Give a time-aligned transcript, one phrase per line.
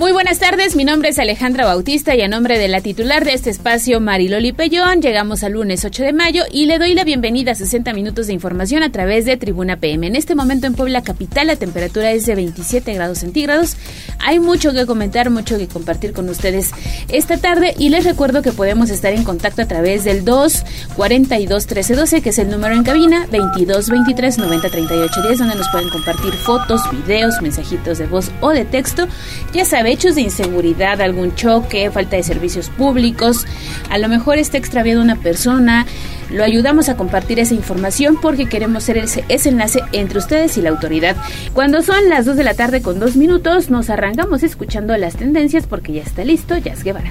[0.00, 3.34] Muy buenas tardes, mi nombre es Alejandra Bautista y a nombre de la titular de
[3.34, 7.52] este espacio, Mariloli Pellón, llegamos al lunes 8 de mayo y le doy la bienvenida
[7.52, 10.06] a 60 minutos de información a través de Tribuna PM.
[10.06, 13.76] En este momento en Puebla Capital la temperatura es de 27 grados centígrados.
[14.20, 16.70] Hay mucho que comentar, mucho que compartir con ustedes
[17.08, 20.64] esta tarde y les recuerdo que podemos estar en contacto a través del 2
[20.96, 25.56] 42 13 12, que es el número en cabina, 22 23 90 38 10, donde
[25.56, 29.06] nos pueden compartir fotos, videos, mensajitos de voz o de texto.
[29.52, 33.46] Ya saben, hechos de inseguridad, algún choque, falta de servicios públicos,
[33.90, 35.86] a lo mejor está extraviado una persona,
[36.30, 40.70] lo ayudamos a compartir esa información porque queremos ser ese, enlace entre ustedes y la
[40.70, 41.16] autoridad.
[41.52, 45.66] Cuando son las 2 de la tarde con dos minutos, nos arrancamos escuchando las tendencias
[45.66, 47.10] porque ya está listo Jazz Guevara.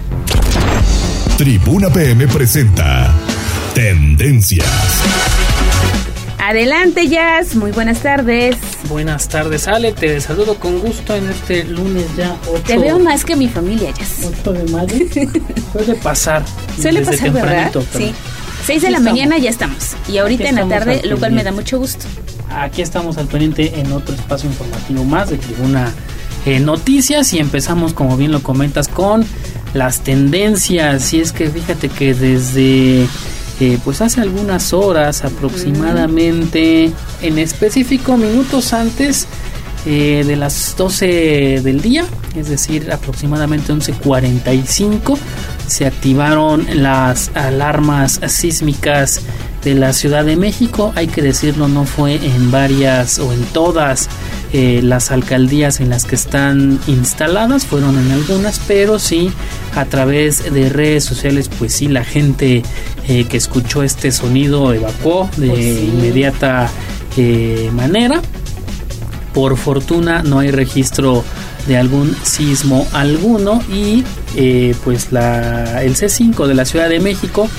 [1.38, 3.14] Tribuna PM presenta
[3.74, 5.39] Tendencias.
[6.50, 7.56] Adelante, Jazz.
[7.56, 8.58] Muy buenas tardes.
[8.90, 9.92] Buenas tardes, Ale.
[9.92, 12.64] Te saludo con gusto en este lunes ya 8.
[12.66, 14.32] Te veo más que mi familia, Jazz.
[14.42, 14.96] 8 de mayo.
[15.72, 16.44] Suele pasar.
[16.82, 17.72] Suele pasar, ¿verdad?
[17.96, 18.16] Sí.
[18.66, 19.04] 6 de la estamos.
[19.04, 19.96] mañana ya estamos.
[20.12, 22.08] Y ahorita Aquí en la tarde, lo cual me da mucho gusto.
[22.50, 25.94] Aquí estamos al pendiente en otro espacio informativo más de Tribuna
[26.48, 27.32] eh, Noticias.
[27.34, 29.24] Y empezamos, como bien lo comentas, con
[29.76, 31.14] las tendencias.
[31.14, 33.08] Y es que fíjate que desde
[33.60, 39.28] eh, pues hace algunas horas aproximadamente, en específico minutos antes
[39.86, 45.18] eh, de las 12 del día, es decir, aproximadamente 11.45,
[45.68, 49.22] se activaron las alarmas sísmicas
[49.64, 50.94] de la Ciudad de México.
[50.96, 54.10] Hay que decirlo, no fue en varias o en todas
[54.52, 59.32] eh, las alcaldías en las que están instaladas, fueron en algunas, pero sí
[59.76, 62.64] a través de redes sociales, pues sí, la gente
[63.08, 65.92] eh, que escuchó este sonido evacuó de pues sí.
[65.94, 66.70] inmediata
[67.18, 68.22] eh, manera.
[69.34, 71.24] Por fortuna no hay registro
[71.68, 74.04] de algún sismo alguno y
[74.36, 77.50] eh, pues la, el C5 de la Ciudad de México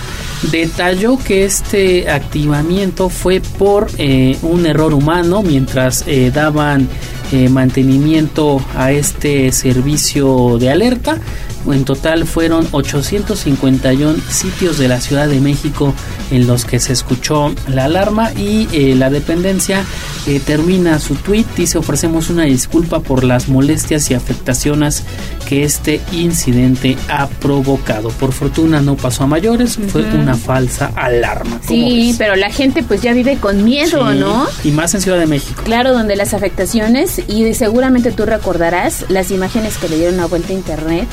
[0.50, 6.89] detalló que este activamiento fue por eh, un error humano mientras eh, daban
[7.33, 11.19] eh, mantenimiento a este servicio de alerta.
[11.66, 15.94] En total fueron 851 sitios de la Ciudad de México
[16.31, 19.84] en los que se escuchó la alarma y eh, la dependencia
[20.26, 21.44] eh, termina su tweet.
[21.56, 25.04] Dice ofrecemos una disculpa por las molestias y afectaciones
[25.48, 28.09] que este incidente ha provocado.
[28.10, 29.88] Por fortuna no pasó a mayores, uh -huh.
[29.88, 31.60] fue una falsa alarma.
[31.66, 32.16] Sí, ves?
[32.19, 34.47] pero la gente pues ya vive con miedo, Sí, ¿no?
[34.65, 35.62] Y más en Ciudad de México.
[35.65, 40.53] Claro, donde las afectaciones, y seguramente tú recordarás las imágenes que le dieron una vuelta
[40.53, 41.09] a internet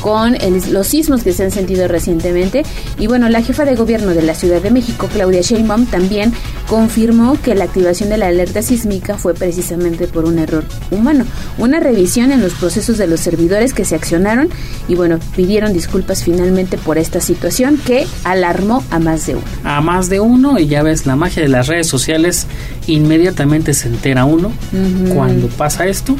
[0.00, 2.62] con el, los sismos que se han sentido recientemente.
[2.98, 6.32] Y bueno, la jefa de gobierno de la Ciudad de México, Claudia Sheinbaum, también
[6.68, 11.24] confirmó que la activación de la alerta sísmica fue precisamente por un error humano.
[11.58, 14.48] Una revisión en los procesos de los servidores que se accionaron
[14.88, 19.44] y bueno, pidieron disculpas finalmente por esta situación que alarmó a más de uno.
[19.64, 22.46] A más de uno y ya ves la magia de las redes sociales,
[22.86, 25.14] inmediatamente se entera uno uh -huh.
[25.14, 26.16] cuando pasa esto.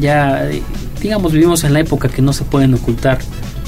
[0.00, 0.48] Ya
[1.02, 3.18] digamos, vivimos en la época que no se pueden ocultar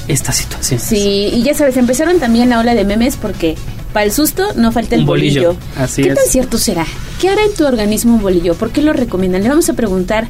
[0.07, 0.85] estas situaciones.
[0.85, 3.55] Sí, y ya sabes, empezaron también la ola de memes porque
[3.93, 5.53] para el susto no falta el un bolillo.
[5.53, 5.59] bolillo.
[5.77, 6.15] Así ¿Qué es.
[6.15, 6.85] tan cierto será?
[7.19, 8.53] ¿Qué hará en tu organismo un bolillo?
[8.55, 9.41] ¿Por qué lo recomiendan?
[9.41, 10.27] Le vamos a preguntar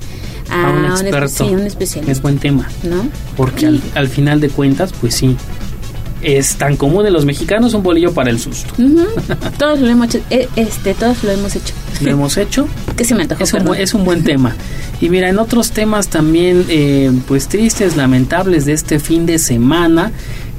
[0.49, 1.43] a, a un experto.
[1.43, 2.11] Un, sí, un especialista.
[2.11, 2.69] Es buen tema.
[2.83, 3.07] ¿No?
[3.35, 5.35] Porque al, final de cuentas, pues sí.
[6.25, 8.73] Es tan común en los mexicanos un bolillo para el susto.
[8.79, 9.51] Uh -huh.
[9.59, 10.25] todos lo hemos hecho.
[10.55, 11.73] Este, todos lo hemos hecho.
[12.01, 12.67] Lo hemos hecho.
[12.97, 13.43] que se me antojó.
[13.43, 14.55] Es un, es un buen tema.
[14.99, 20.11] Y mira, en otros temas también, eh, pues tristes, lamentables de este fin de semana.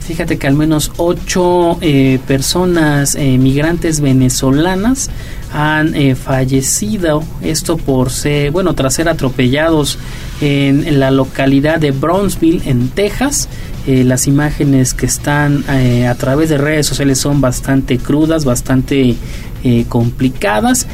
[0.07, 5.11] Fíjate que al menos ocho eh, personas eh, migrantes venezolanas
[5.53, 7.25] han eh, fallecido.
[7.43, 9.99] Esto por ser, bueno, tras ser atropellados
[10.41, 13.49] en, en la localidad de Brownsville, en Texas.
[13.87, 19.15] Eh, las imágenes que están eh, a través de redes sociales son bastante crudas, bastante
[19.63, 20.89] eh, complicadas.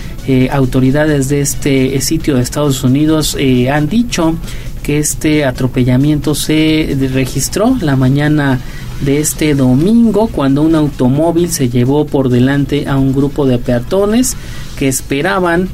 [0.50, 3.36] autoridades de este sitio de Estados Unidos
[3.70, 4.36] han dicho
[4.82, 8.60] que este atropellamiento se registró la mañana
[9.00, 14.36] de este domingo cuando un automóvil se llevó por delante a un grupo de peatones
[14.78, 15.68] que esperaban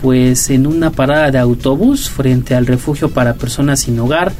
[0.00, 4.32] pues en una parada de autobús frente al refugio para personas sin hogar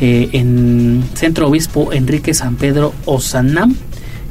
[0.00, 3.74] eh, en Centro Obispo Enrique San Pedro Osanam.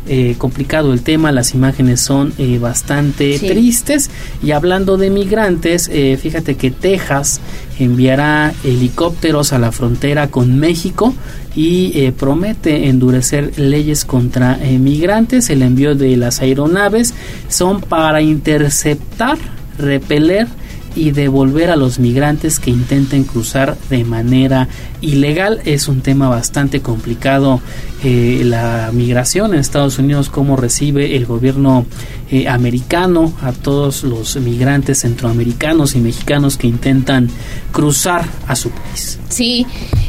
[0.08, 4.12] Eh, complicado el tema, las imágenes son eh, bastante tristes.
[4.44, 7.42] Y hablando de migrantes, eh, fíjate que Texas
[7.80, 11.14] enviará helicópteros a la frontera con México
[11.56, 15.50] y promete endurecer leyes contra migrantes.
[15.50, 17.14] El envío de las aeronaves
[17.48, 19.38] son para interceptar,
[19.78, 20.48] repeler
[20.96, 24.68] y devolver a los migrantes que intenten cruzar de manera
[25.06, 25.62] ilegal.
[25.66, 27.62] Es un tema bastante complicado
[28.04, 31.86] eh, la migración en Estados Unidos, cómo recibe el gobierno
[32.32, 37.30] eh, americano a todos los migrantes centroamericanos y mexicanos que intentan
[37.72, 39.20] cruzar a su país.
[39.30, 39.66] Sí,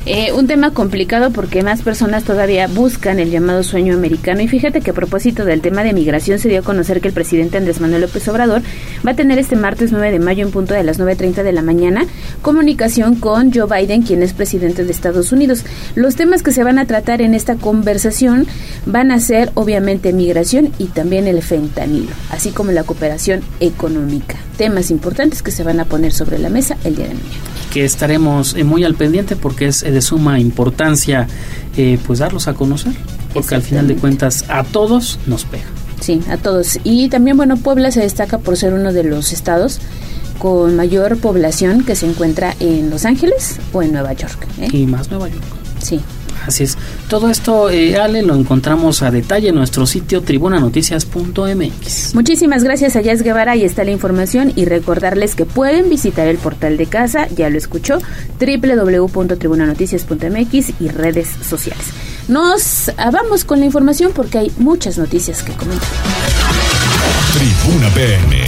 [0.07, 4.81] eh, un tema complicado porque más personas todavía buscan el llamado sueño americano y fíjate
[4.81, 7.81] que a propósito del tema de migración se dio a conocer que el presidente Andrés
[7.81, 8.63] Manuel López Obrador
[9.07, 11.63] va a tener este martes 9 de mayo en punto de las 9.30 de la
[11.63, 12.07] mañana
[12.41, 15.65] comunicación con Joe Biden, quien es presidente de Estados Unidos.
[15.95, 18.47] Los temas que se van a tratar en esta conversación
[18.85, 24.37] van a ser obviamente migración y también el fentanilo, así como la cooperación económica.
[24.57, 27.35] Temas importantes que se van a poner sobre la mesa el día de mañana.
[27.73, 31.27] Que estaremos eh, muy al pendiente porque es de suma importancia
[31.77, 32.93] eh, pues darlos a conocer,
[33.35, 35.65] porque al final de cuentas a todos nos pega.
[36.01, 36.79] Sí, a todos.
[36.85, 39.81] Y también, bueno, Puebla se destaca por ser uno de los estados
[40.39, 44.47] con mayor población que se encuentra en Los Ángeles o en Nueva York.
[44.61, 44.69] ¿eh?
[44.73, 45.43] Y más Nueva York.
[45.83, 46.01] Sí.
[46.47, 46.77] Así es.
[47.09, 52.15] Todo esto, eh, Ale, lo encontramos a detalle en nuestro sitio tribunanoticias.mx.
[52.15, 53.53] Muchísimas gracias a Jazz Guevara.
[53.53, 57.59] Ahí está la información y recordarles que pueden visitar el portal de casa, ya lo
[57.59, 57.99] escuchó,
[58.39, 61.87] www.tribunanoticias.mx y redes sociales.
[62.29, 65.89] Nos vamos con la información porque hay muchas noticias que comentar.
[67.33, 68.46] Tribuna PM.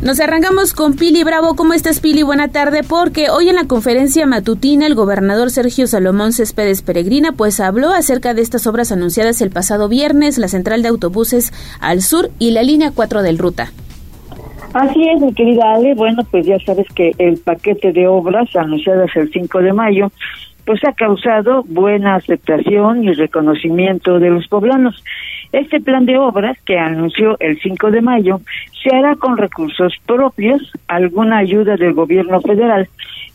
[0.00, 1.56] Nos arrancamos con Pili Bravo.
[1.56, 2.22] ¿Cómo estás, Pili?
[2.22, 7.58] Buena tarde, porque hoy en la conferencia matutina el gobernador Sergio Salomón Céspedes Peregrina pues
[7.58, 12.30] habló acerca de estas obras anunciadas el pasado viernes, la central de autobuses al sur
[12.38, 13.72] y la línea 4 del Ruta.
[14.72, 15.94] Así es, mi querida Ale.
[15.96, 20.12] Bueno, pues ya sabes que el paquete de obras anunciadas el 5 de mayo
[20.68, 25.02] pues ha causado buena aceptación y reconocimiento de los poblanos.
[25.50, 28.42] Este plan de obras que anunció el 5 de mayo
[28.82, 32.86] se hará con recursos propios, alguna ayuda del gobierno federal,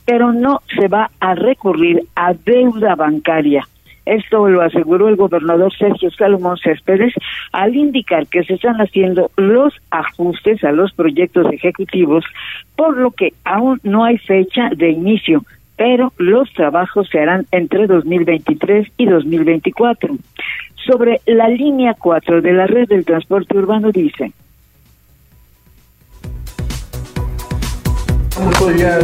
[0.05, 3.67] pero no se va a recurrir a deuda bancaria.
[4.05, 7.15] Esto lo aseguró el gobernador Sergio Salomón Céspedes
[7.51, 12.25] al indicar que se están haciendo los ajustes a los proyectos ejecutivos,
[12.75, 15.43] por lo que aún no hay fecha de inicio,
[15.75, 20.15] pero los trabajos se harán entre 2023 y 2024.
[20.85, 24.33] Sobre la línea 4 de la red del transporte urbano dice,
[28.33, 28.99] Estamos todavía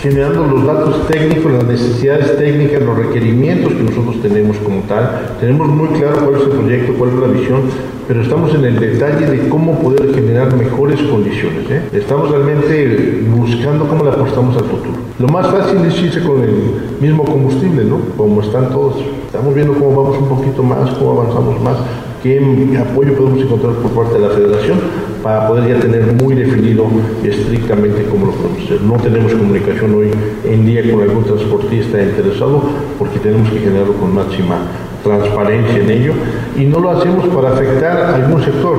[0.00, 5.36] generando los datos técnicos, las necesidades técnicas, los requerimientos que nosotros tenemos como tal.
[5.38, 7.62] Tenemos muy claro cuál es el proyecto, cuál es la visión,
[8.08, 11.70] pero estamos en el detalle de cómo poder generar mejores condiciones.
[11.70, 11.82] ¿eh?
[11.92, 15.03] Estamos realmente buscando cómo le apostamos al futuro.
[15.16, 18.00] Lo más fácil es irse con el mismo combustible, ¿no?
[18.16, 18.96] Como están todos.
[19.26, 21.76] Estamos viendo cómo vamos un poquito más, cómo avanzamos más,
[22.20, 22.40] qué
[22.80, 24.78] apoyo podemos encontrar por parte de la federación
[25.22, 26.86] para poder ya tener muy definido
[27.22, 28.82] estrictamente cómo lo podemos hacer.
[28.82, 30.10] No tenemos comunicación hoy
[30.44, 32.62] en día con algún transportista interesado
[32.98, 34.56] porque tenemos que generarlo con máxima
[35.04, 36.12] transparencia en ello
[36.56, 38.78] y no lo hacemos para afectar a algún sector,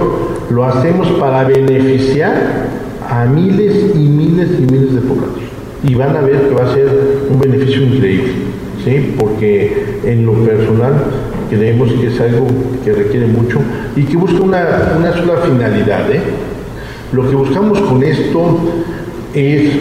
[0.50, 2.67] lo hacemos para beneficiar
[3.09, 5.44] a miles y miles y miles de poblados.
[5.87, 6.87] Y van a ver que va a ser
[7.29, 8.31] un beneficio increíble,
[8.83, 9.15] ¿sí?
[9.19, 10.93] porque en lo personal
[11.49, 12.47] creemos que es algo
[12.83, 13.59] que requiere mucho
[13.95, 14.65] y que busca una,
[14.97, 16.11] una sola finalidad.
[16.11, 16.21] ¿eh?
[17.13, 18.57] Lo que buscamos con esto
[19.33, 19.71] es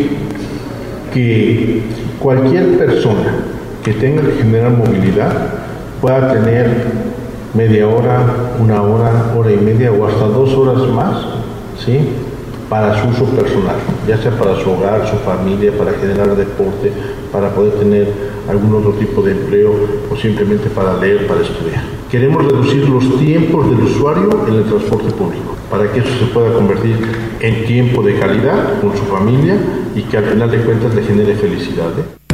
[1.13, 1.83] que
[2.19, 3.35] cualquier persona
[3.83, 5.33] que tenga que generar movilidad
[6.01, 6.69] pueda tener
[7.55, 8.27] media hora,
[8.61, 11.25] una hora, hora y media o hasta dos horas más,
[11.85, 12.01] ¿sí?
[12.69, 13.77] Para su uso personal,
[14.09, 16.91] ya sea para su hogar, su familia, para generar deporte,
[17.31, 18.09] para poder tener
[18.49, 19.75] algún otro tipo de empleo
[20.11, 21.83] o simplemente para leer, para estudiar.
[22.11, 26.53] Queremos reducir los tiempos del usuario en el transporte público para que eso se pueda
[26.55, 26.97] convertir
[27.41, 29.57] en tiempo de calidad con su familia
[29.95, 31.91] y que al final de cuentas le genere felicidad.
[31.99, 32.25] ¿eh?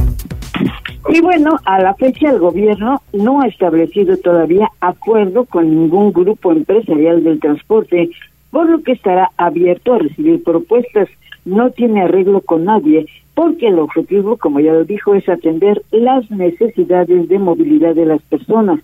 [1.09, 6.53] Y bueno, a la fecha el gobierno no ha establecido todavía acuerdo con ningún grupo
[6.53, 8.11] empresarial del transporte,
[8.51, 11.09] por lo que estará abierto a recibir propuestas.
[11.45, 16.31] No tiene arreglo con nadie porque el objetivo, como ya lo dijo, es atender las
[16.31, 18.81] necesidades de movilidad de las personas.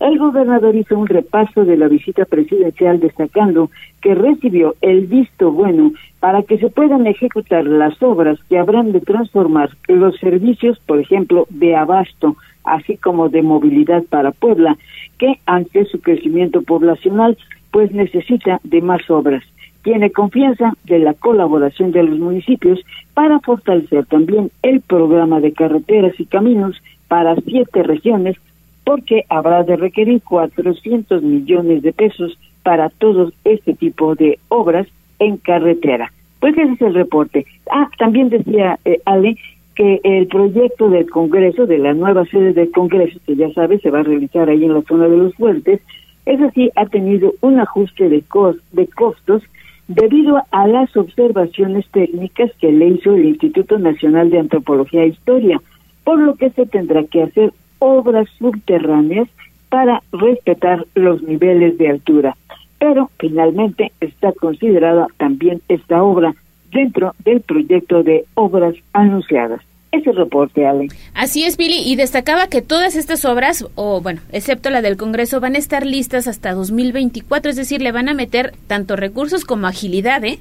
[0.00, 3.68] el gobernador hizo un repaso de la visita presidencial destacando
[4.00, 9.00] que recibió el visto bueno para que se puedan ejecutar las obras que habrán de
[9.00, 14.78] transformar los servicios, por ejemplo, de abasto, así como de movilidad para Puebla,
[15.18, 17.36] que ante su crecimiento poblacional,
[17.70, 19.44] pues necesita de más obras.
[19.82, 22.80] Tiene confianza de la colaboración de los municipios
[23.14, 26.76] para fortalecer también el programa de carreteras y caminos
[27.08, 28.36] para siete regiones
[28.84, 34.86] porque habrá de requerir 400 millones de pesos para todo este tipo de obras
[35.18, 36.12] en carretera.
[36.40, 37.46] Pues ese es el reporte.
[37.70, 39.36] Ah, también decía eh, Ale
[39.74, 43.90] que el proyecto del Congreso, de la nueva sede del Congreso, que ya sabe se
[43.90, 45.80] va a realizar ahí en la zona de los fuertes,
[46.28, 48.22] es así, ha tenido un ajuste de,
[48.94, 49.42] costos
[49.88, 55.58] debido a las observaciones técnicas que le hizo el Instituto Nacional de Antropología e Historia,
[56.04, 59.26] por lo que se tendrá que hacer obras subterráneas
[59.70, 62.36] para respetar los niveles de altura.
[62.78, 66.34] Pero finalmente está considerada también esta obra
[66.70, 69.62] dentro del proyecto de obras anunciadas.
[69.90, 70.88] Ese reporte, Ale.
[71.14, 75.40] Así es, Billy, y destacaba que todas estas obras, o bueno, excepto la del Congreso,
[75.40, 79.66] van a estar listas hasta 2024, es decir, le van a meter tanto recursos como
[79.66, 80.38] agilidad, ¿eh?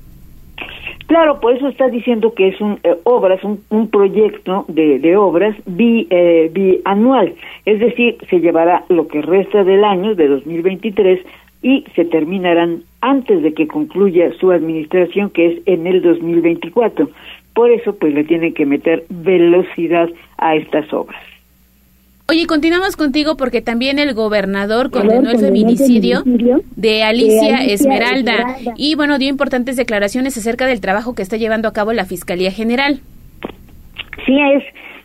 [1.08, 5.56] Claro, por eso está diciendo que es un eh, obras, un, proyecto de, de obras
[5.66, 7.34] bi, eh, bianual,
[7.66, 11.22] es decir, se llevará lo que resta del año de 2023
[11.62, 17.10] y se terminarán antes de que concluya su administración, que es en el 2024.
[17.58, 21.20] Por eso, pues le tienen que meter velocidad a estas obras.
[22.30, 26.22] Oye, continuamos contigo porque también el gobernador condenó el feminicidio
[26.76, 31.74] de Alicia, Esmeralda, y bueno, dio importantes declaraciones acerca del trabajo que está llevando a
[31.74, 33.00] cabo la Fiscalía General.
[34.28, 34.64] Sí es.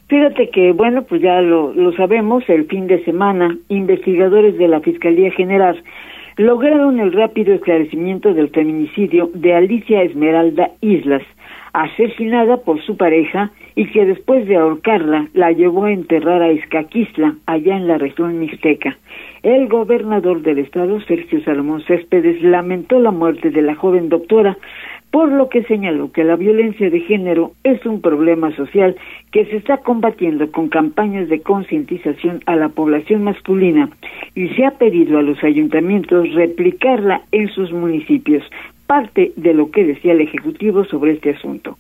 [0.09, 4.81] Fíjate que, bueno, pues ya lo, lo sabemos, el fin de semana, investigadores de la
[4.81, 5.83] Fiscalía General
[6.37, 11.23] lograron el rápido esclarecimiento del feminicidio de Alicia Esmeralda Islas,
[11.73, 17.37] asesinada por su pareja y que después de ahorcarla la llevó a enterrar a Escaquisla,
[17.47, 18.99] allá en la región mixteca.
[19.43, 24.57] El gobernador del estado, Sergio Salomón Céspedes, lamentó la muerte de la joven doctora,
[25.13, 28.97] por lo que señaló que la violencia de género es un problema social
[29.31, 33.91] que se está combatiendo con campañas de concientización a la población masculina
[34.35, 38.43] y se ha pedido a los ayuntamientos replicarla en sus municipios
[38.87, 41.77] parte de lo que decía el Ejecutivo sobre este asunto.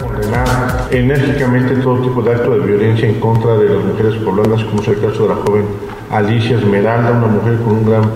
[0.00, 0.46] Condenar
[0.90, 4.88] enérgicamente todo tipo de acto de violencia en contra de las mujeres poblanas, como es
[4.88, 5.64] el caso de la joven
[6.10, 8.10] Alicia Esmeralda, una mujer con un gran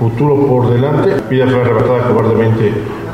[0.00, 1.14] futuro por delante.
[1.30, 2.72] Vida fue arrebatada cobardemente,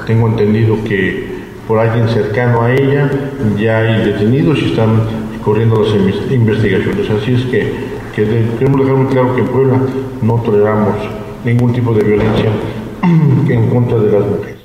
[0.09, 1.23] tengo entendido que
[1.69, 3.11] por alguien cercano a ella
[3.59, 5.03] ya hay detenidos y están
[5.45, 5.95] corriendo las
[6.33, 7.11] investigaciones.
[7.11, 7.71] Así es que,
[8.17, 8.25] que
[8.59, 9.81] queremos dejar muy claro que en Puebla
[10.23, 10.97] no toleramos
[11.45, 12.51] ningún tipo de violencia
[13.51, 14.59] en contra de las mujeres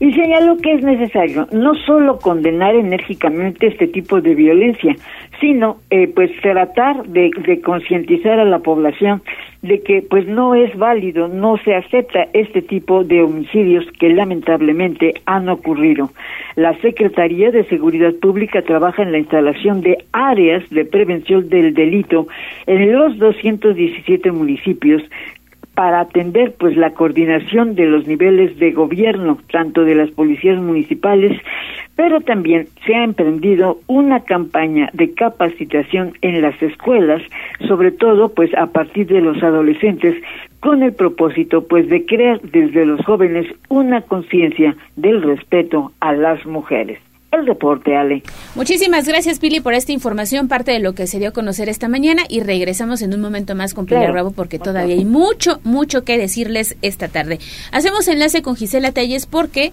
[0.00, 4.96] y señaló que es necesario no solo condenar enérgicamente este tipo de violencia,
[5.40, 9.22] sino eh, pues tratar de, de concientizar a la población
[9.62, 15.14] de que pues no es válido, no se acepta este tipo de homicidios que lamentablemente
[15.26, 16.10] han ocurrido.
[16.56, 22.26] La Secretaría de Seguridad Pública trabaja en la instalación de áreas de prevención del delito
[22.66, 25.02] en los 217 municipios
[25.80, 31.40] para atender pues la coordinación de los niveles de gobierno, tanto de las policías municipales,
[31.96, 37.22] pero también se ha emprendido una campaña de capacitación en las escuelas,
[37.66, 40.22] sobre todo pues a partir de los adolescentes,
[40.60, 46.44] con el propósito pues de crear desde los jóvenes una conciencia del respeto a las
[46.44, 46.98] mujeres
[47.32, 48.22] el reporte, Ale.
[48.54, 51.88] Muchísimas gracias, Pili, por esta información, parte de lo que se dio a conocer esta
[51.88, 56.04] mañana y regresamos en un momento más con Pilar Bravo porque todavía hay mucho, mucho
[56.04, 57.38] que decirles esta tarde.
[57.72, 59.70] Hacemos enlace con Gisela Telles porque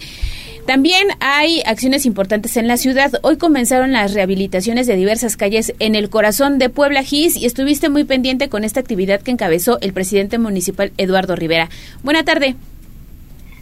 [0.67, 3.13] también hay acciones importantes en la ciudad.
[3.21, 7.89] Hoy comenzaron las rehabilitaciones de diversas calles en el corazón de Puebla Gis y estuviste
[7.89, 11.69] muy pendiente con esta actividad que encabezó el presidente municipal Eduardo Rivera.
[12.03, 12.55] Buena tarde.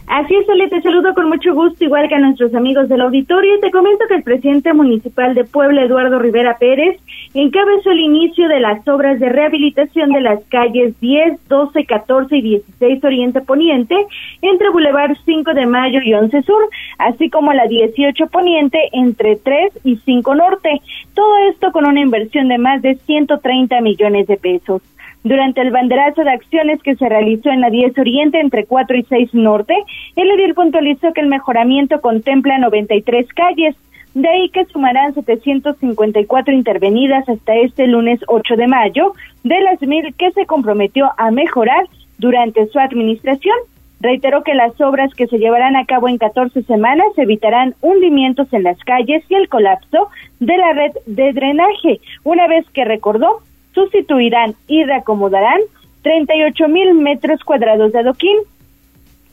[0.08, 3.60] Así es, Sole, te saludo con mucho gusto, igual que a nuestros amigos del auditorio.
[3.60, 7.00] Te comento que el presidente municipal de Puebla, Eduardo Rivera Pérez,
[7.34, 12.42] encabezó el inicio de las obras de rehabilitación de las calles 10, 12, 14 y
[12.42, 13.96] 16 Oriente Poniente,
[14.42, 16.70] entre Boulevard 5 de Mayo y 11 Sur,
[17.00, 20.82] así como la 18 Poniente entre 3 y 5 Norte.
[21.16, 24.84] Todo esto con una inversión de más de 130 millones de pesos.
[25.26, 29.04] Durante el banderazo de acciones que se realizó en la 10 Oriente entre 4 y
[29.10, 29.74] 6 Norte,
[30.16, 33.76] el edil puntualizó que el mejoramiento contempla 93 calles,
[34.14, 39.14] de ahí que sumarán 754 intervenidas hasta este lunes 8 de mayo,
[39.44, 41.86] de las mil que se comprometió a mejorar
[42.20, 43.58] durante su administración.
[44.02, 48.62] Reiteró que las obras que se llevarán a cabo en 14 semanas evitarán hundimientos en
[48.62, 50.08] las calles y el colapso
[50.40, 53.42] de la red de drenaje, una vez que recordó,
[53.76, 55.62] sustituirán y reacomodarán
[56.02, 58.38] 38 mil metros cuadrados de adoquín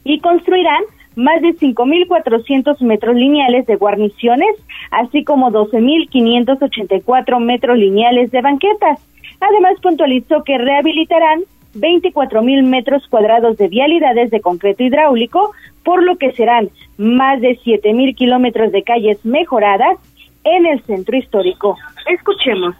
[0.04, 0.82] y construirán
[1.14, 4.56] más de 5.400 metros lineales de guarniciones,
[4.90, 9.00] así como 12.584 metros lineales de banquetas.
[9.40, 11.42] Además, puntualizó que rehabilitarán
[11.74, 15.52] 24 mil metros cuadrados de vialidades de concreto hidráulico,
[15.84, 19.98] por lo que serán más de 7 mil kilómetros de calles mejoradas
[20.44, 21.76] en el centro histórico.
[22.10, 22.74] Escuchemos.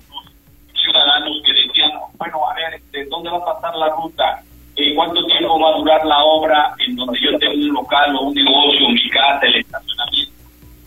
[1.03, 4.41] Ciudadanos que decían, bueno, a ver, ¿de dónde va a pasar la ruta?
[4.77, 8.21] Eh, ¿Cuánto tiempo va a durar la obra en donde yo tengo un local o
[8.23, 10.33] un negocio, mi casa, el estacionamiento?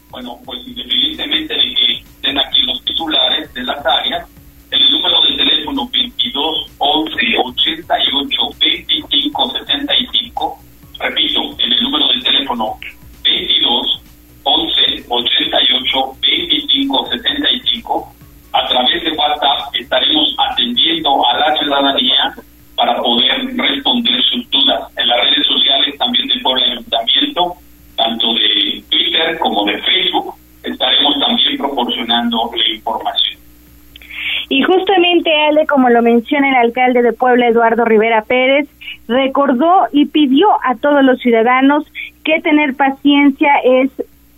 [0.10, 4.26] Bueno, pues independientemente de que estén aquí los titulares de las áreas,
[4.72, 10.60] el número de teléfono 22 11 88 25 75.
[10.98, 12.78] Repito, en el número de teléfono
[13.22, 14.02] 22
[14.44, 18.15] 11 88 25 75.
[18.56, 22.34] A través de WhatsApp estaremos atendiendo a la ciudadanía
[22.78, 24.92] para poder responder sus dudas.
[24.98, 27.54] En las redes sociales también de Puebla Ayuntamiento,
[27.98, 33.40] tanto de Twitter como de Facebook, estaremos también proporcionando la información.
[34.48, 38.70] Y justamente, Ale, como lo menciona el alcalde de Puebla, Eduardo Rivera Pérez,
[39.10, 41.84] recordó y pidió a todos los ciudadanos
[42.24, 43.92] que tener paciencia es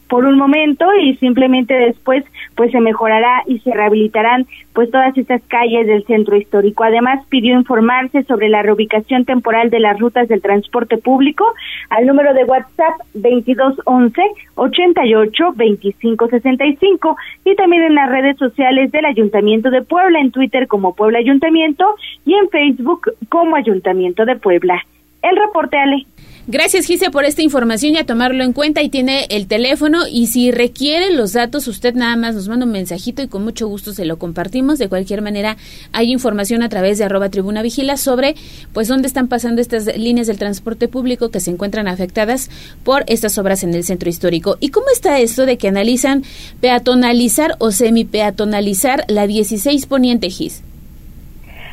[0.08, 2.24] por un momento y simplemente después
[2.56, 6.84] pues se mejorará y se rehabilitarán pues todas estas calles del centro histórico.
[6.84, 11.46] Además pidió informarse sobre la reubicación temporal de las rutas del transporte público
[11.90, 14.22] al número de WhatsApp 2211
[14.56, 20.68] 88 25 65 y también en las redes sociales del Ayuntamiento de Puebla en Twitter
[20.68, 21.96] como Puebla Ayuntamiento
[22.26, 24.84] y en Facebook como Ayuntamiento de Puebla.
[25.22, 26.06] El reporte Ale.
[26.50, 28.82] Gracias, Gise, por esta información y a tomarlo en cuenta.
[28.82, 30.08] Y tiene el teléfono.
[30.10, 33.68] Y si requiere los datos, usted nada más nos manda un mensajito y con mucho
[33.68, 34.80] gusto se lo compartimos.
[34.80, 35.58] De cualquier manera,
[35.92, 38.36] hay información a través de arroba tribuna vigila sobre
[38.72, 42.50] pues dónde están pasando estas líneas del transporte público que se encuentran afectadas
[42.86, 44.56] por estas obras en el centro histórico.
[44.62, 46.24] ¿Y cómo está esto de que analizan
[46.62, 50.64] peatonalizar o semi-peatonalizar la 16 Poniente Gis?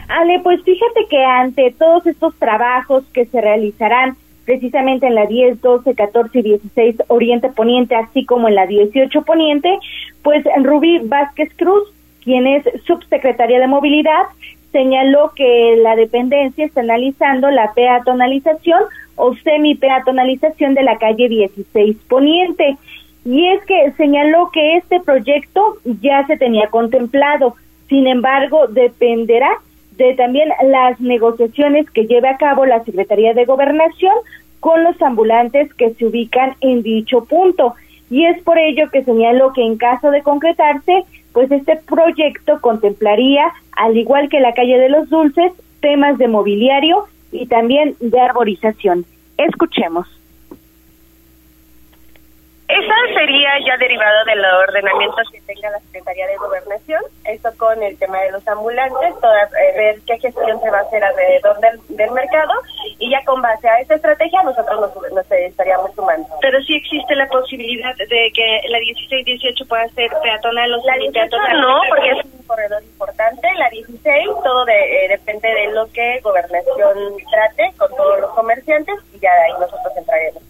[0.09, 5.61] Ale, pues fíjate que ante todos estos trabajos que se realizarán precisamente en la 10,
[5.61, 9.79] 12, 14 y 16 Oriente Poniente, así como en la 18 Poniente,
[10.23, 11.83] pues Rubí Vázquez Cruz,
[12.23, 14.25] quien es subsecretaria de Movilidad,
[14.73, 18.83] señaló que la dependencia está analizando la peatonalización
[19.17, 22.77] o semi-peatonalización de la calle 16 Poniente.
[23.25, 27.55] Y es que señaló que este proyecto ya se tenía contemplado,
[27.89, 29.51] sin embargo, dependerá
[29.97, 34.15] de también las negociaciones que lleve a cabo la Secretaría de Gobernación
[34.61, 37.75] con los ambulantes que se ubican en dicho punto.
[38.11, 43.53] Y es por ello que señaló que en caso de concretarse, pues este proyecto contemplaría,
[43.77, 49.05] al igual que la calle de los dulces, temas de mobiliario y también de arborización.
[49.37, 50.09] Escuchemos.
[52.67, 57.99] Esa sería ya derivado del ordenamiento que tenga la Secretaría de Gobernación, esto con el
[57.99, 62.11] tema de los ambulantes, todas, eh, ver qué gestión se va a hacer alrededor del,
[62.13, 62.53] mercado
[62.99, 66.29] y ya con base a esa estrategia nosotros nos, estaríamos sumando.
[66.41, 71.37] Pero sí existe la posibilidad de que la 16-18 pueda ser peatonal o La 18
[71.61, 77.17] no, porque es un corredor importante, la 16 todo eh, depende de lo que Gobernación
[77.31, 80.43] trate con todos los comerciantes y ya ahí nosotros entraremos.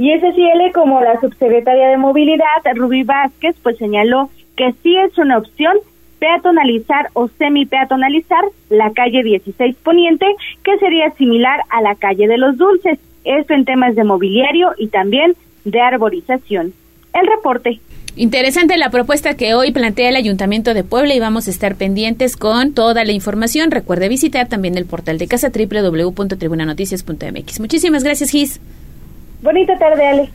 [0.00, 5.36] Y ciele, como la subsecretaria de Movilidad, Rubí Vázquez, pues señaló que sí es una
[5.36, 5.76] opción
[6.18, 10.24] peatonalizar o semi-peatonalizar la calle 16 Poniente,
[10.64, 12.98] que sería similar a la calle de los Dulces.
[13.24, 15.34] Esto en temas de mobiliario y también
[15.66, 16.72] de arborización.
[17.12, 17.78] El reporte.
[18.16, 22.38] Interesante la propuesta que hoy plantea el Ayuntamiento de Puebla y vamos a estar pendientes
[22.38, 23.70] con toda la información.
[23.70, 27.60] Recuerde visitar también el portal de casa www.tribunanoticias.mx.
[27.60, 28.62] Muchísimas gracias, Gis.
[29.42, 30.30] Bonita tarde, Ale.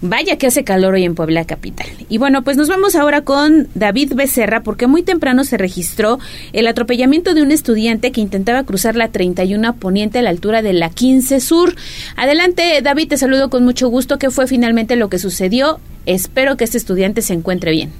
[0.00, 1.88] Vaya que hace calor hoy en Puebla Capital.
[2.08, 6.20] Y bueno, pues nos vamos ahora con David Becerra porque muy temprano se registró
[6.52, 10.72] el atropellamiento de un estudiante que intentaba cruzar la 31 poniente a la altura de
[10.72, 11.74] la 15 sur.
[12.16, 14.18] Adelante, David, te saludo con mucho gusto.
[14.18, 15.80] ¿Qué fue finalmente lo que sucedió?
[16.06, 17.90] Espero que este estudiante se encuentre bien.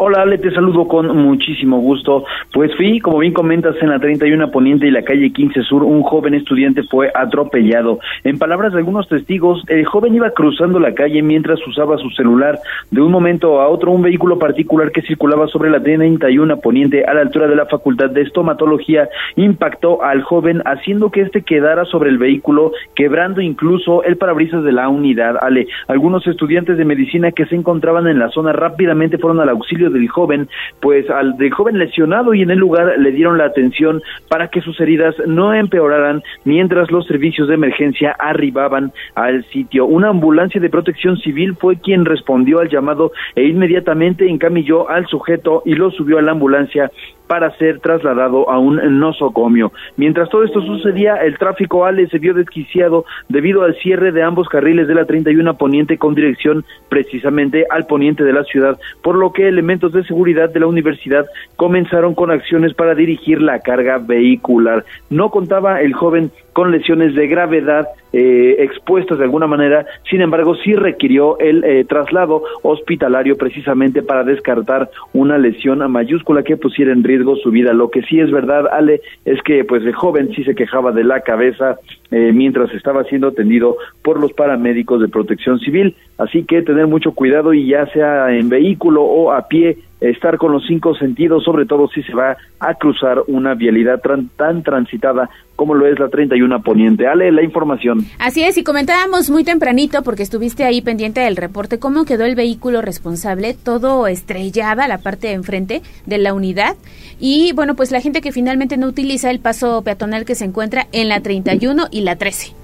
[0.00, 2.24] Hola Ale, te saludo con muchísimo gusto.
[2.52, 6.04] Pues fui, como bien comentas, en la 31 Poniente y la calle 15 Sur, un
[6.04, 7.98] joven estudiante fue atropellado.
[8.22, 12.60] En palabras de algunos testigos, el joven iba cruzando la calle mientras usaba su celular.
[12.92, 17.14] De un momento a otro, un vehículo particular que circulaba sobre la 31 Poniente a
[17.14, 22.10] la altura de la Facultad de Estomatología impactó al joven, haciendo que éste quedara sobre
[22.10, 25.38] el vehículo, quebrando incluso el parabrisas de la unidad.
[25.40, 29.87] Ale, algunos estudiantes de medicina que se encontraban en la zona rápidamente fueron al auxilio
[29.90, 30.48] del joven,
[30.80, 34.60] pues al del joven lesionado y en el lugar le dieron la atención para que
[34.60, 39.86] sus heridas no empeoraran mientras los servicios de emergencia arribaban al sitio.
[39.86, 45.62] Una ambulancia de protección civil fue quien respondió al llamado e inmediatamente encamilló al sujeto
[45.64, 46.90] y lo subió a la ambulancia
[47.28, 49.72] para ser trasladado a un nosocomio.
[49.96, 54.48] Mientras todo esto sucedía, el tráfico Ale se vio desquiciado debido al cierre de ambos
[54.48, 59.32] carriles de la 31 Poniente con dirección precisamente al poniente de la ciudad, por lo
[59.32, 64.84] que elementos de seguridad de la universidad comenzaron con acciones para dirigir la carga vehicular.
[65.10, 70.56] No contaba el joven con lesiones de gravedad eh, expuestas de alguna manera, sin embargo
[70.56, 77.04] sí requirió el eh, traslado hospitalario precisamente para descartar una lesión mayúscula que pusiera en
[77.04, 77.72] riesgo su vida.
[77.72, 81.04] Lo que sí es verdad, Ale, es que pues el joven sí se quejaba de
[81.04, 81.76] la cabeza
[82.10, 87.12] eh, mientras estaba siendo atendido por los paramédicos de protección civil, así que tener mucho
[87.12, 91.66] cuidado y ya sea en vehículo o a pie, estar con los cinco sentidos, sobre
[91.66, 94.00] todo si se va a cruzar una vialidad
[94.36, 97.08] tan transitada como lo es la 31 Poniente.
[97.08, 98.06] Ale, la información.
[98.20, 102.36] Así es, y comentábamos muy tempranito, porque estuviste ahí pendiente del reporte, cómo quedó el
[102.36, 106.76] vehículo responsable, todo estrellada, la parte de enfrente de la unidad.
[107.18, 110.86] Y bueno, pues la gente que finalmente no utiliza el paso peatonal que se encuentra
[110.92, 112.57] en la 31 y la 13.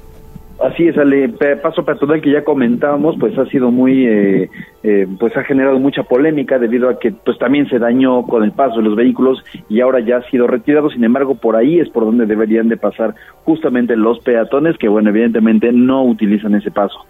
[0.61, 4.51] Así es, el paso peatonal que ya comentábamos, pues ha sido muy, eh,
[4.85, 8.53] eh, pues ha generado mucha polémica debido a que pues también se dañó con el
[8.53, 10.91] paso de los vehículos y ahora ya ha sido retirado.
[10.91, 13.15] Sin embargo, por ahí es por donde deberían de pasar
[13.45, 17.05] justamente los peatones que, bueno, evidentemente no utilizan ese paso.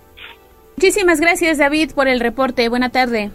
[0.77, 2.69] Muchísimas gracias, David, por el reporte.
[2.71, 3.31] Buena tarde.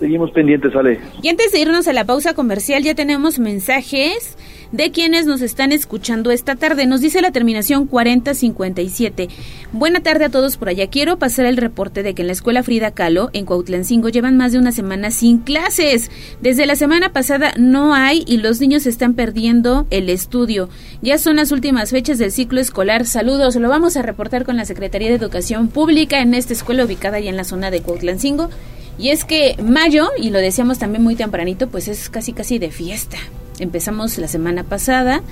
[0.00, 1.00] Seguimos pendientes, Ale.
[1.22, 4.36] Y antes de irnos a la pausa comercial, ya tenemos mensajes
[4.72, 6.86] de quienes nos están escuchando esta tarde.
[6.86, 9.28] Nos dice la terminación 4057.
[9.72, 10.88] Buena tarde a todos por allá.
[10.88, 14.50] Quiero pasar el reporte de que en la escuela Frida Kahlo, en Cuautlancingo, llevan más
[14.50, 16.10] de una semana sin clases.
[16.40, 20.68] Desde la semana pasada no hay y los niños están perdiendo el estudio.
[21.02, 23.06] Ya son las últimas fechas del ciclo escolar.
[23.06, 23.54] Saludos.
[23.54, 27.30] Lo vamos a reportar con la Secretaría de Educación Pública en esta escuela ubicada ya
[27.30, 28.50] en la zona de Cuautlancingo.
[28.98, 32.70] Y es que mayo, y lo decíamos también muy tempranito, pues es casi casi de
[32.70, 33.16] fiesta.
[33.58, 35.22] Empezamos la semana pasada,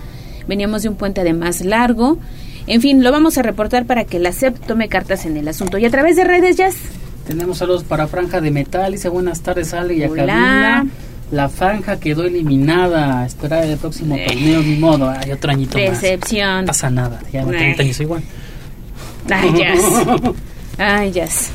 [0.48, 2.18] veníamos de un puente además largo.
[2.66, 5.78] En fin, lo vamos a reportar para que la SEP tome cartas en el asunto.
[5.78, 6.76] Y a través de redes, Jazz.
[7.26, 8.90] Tenemos saludos para Franja de Metal.
[8.90, 10.86] Dice buenas tardes, Ale y a Cabina.
[11.30, 13.24] La franja quedó eliminada.
[13.24, 14.24] Esperar el próximo eh.
[14.26, 15.08] torneo, ni modo.
[15.08, 16.60] Hay otro añito Decepción.
[16.60, 17.20] No pasa nada.
[17.32, 18.22] Ya no 30 años igual.
[19.30, 19.82] Ay, Jazz.
[20.78, 21.50] Ay, Jazz.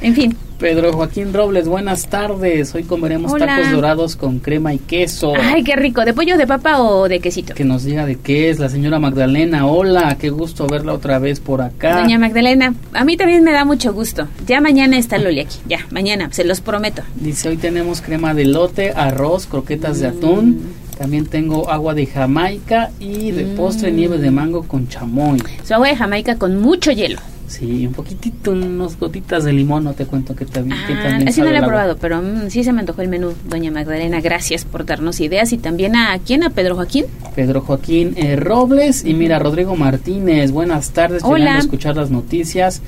[0.00, 0.36] En fin.
[0.60, 2.74] Pedro Joaquín Robles, buenas tardes.
[2.74, 5.32] Hoy comeremos tacos dorados con crema y queso.
[5.40, 6.04] Ay, qué rico.
[6.04, 7.54] ¿De pollo, de papa o de quesito?
[7.54, 9.66] Que nos diga de qué es la señora Magdalena.
[9.66, 12.02] Hola, qué gusto verla otra vez por acá.
[12.02, 14.28] Doña Magdalena, a mí también me da mucho gusto.
[14.46, 15.56] Ya mañana está Loli aquí.
[15.66, 17.00] Ya, mañana, se los prometo.
[17.14, 20.50] Dice, hoy tenemos crema de lote, arroz, croquetas de atún.
[20.50, 20.98] Mm.
[20.98, 23.96] También tengo agua de Jamaica y de postre mm.
[23.96, 25.42] nieve de mango con chamoy.
[25.64, 27.18] Su agua de Jamaica con mucho hielo.
[27.50, 31.50] Sí, un poquitito, unos gotitas de limón, no te cuento que, también ah, Así no
[31.50, 34.20] lo he probado, pero mm, sí se me antojó el menú, doña Magdalena.
[34.20, 35.52] Gracias por darnos ideas.
[35.52, 37.06] Y también a quién, a Pedro Joaquín.
[37.34, 40.52] Pedro Joaquín eh, Robles y mira, Rodrigo Martínez.
[40.52, 41.58] Buenas tardes, Hola.
[41.58, 42.82] escuchar las noticias.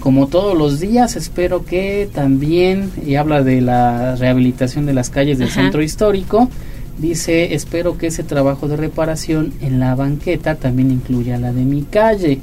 [0.00, 5.38] Como todos los días, espero que también, y habla de la rehabilitación de las calles
[5.38, 6.50] del centro histórico,
[6.98, 11.80] dice, espero que ese trabajo de reparación en la banqueta también incluya la de mi
[11.82, 12.40] calle.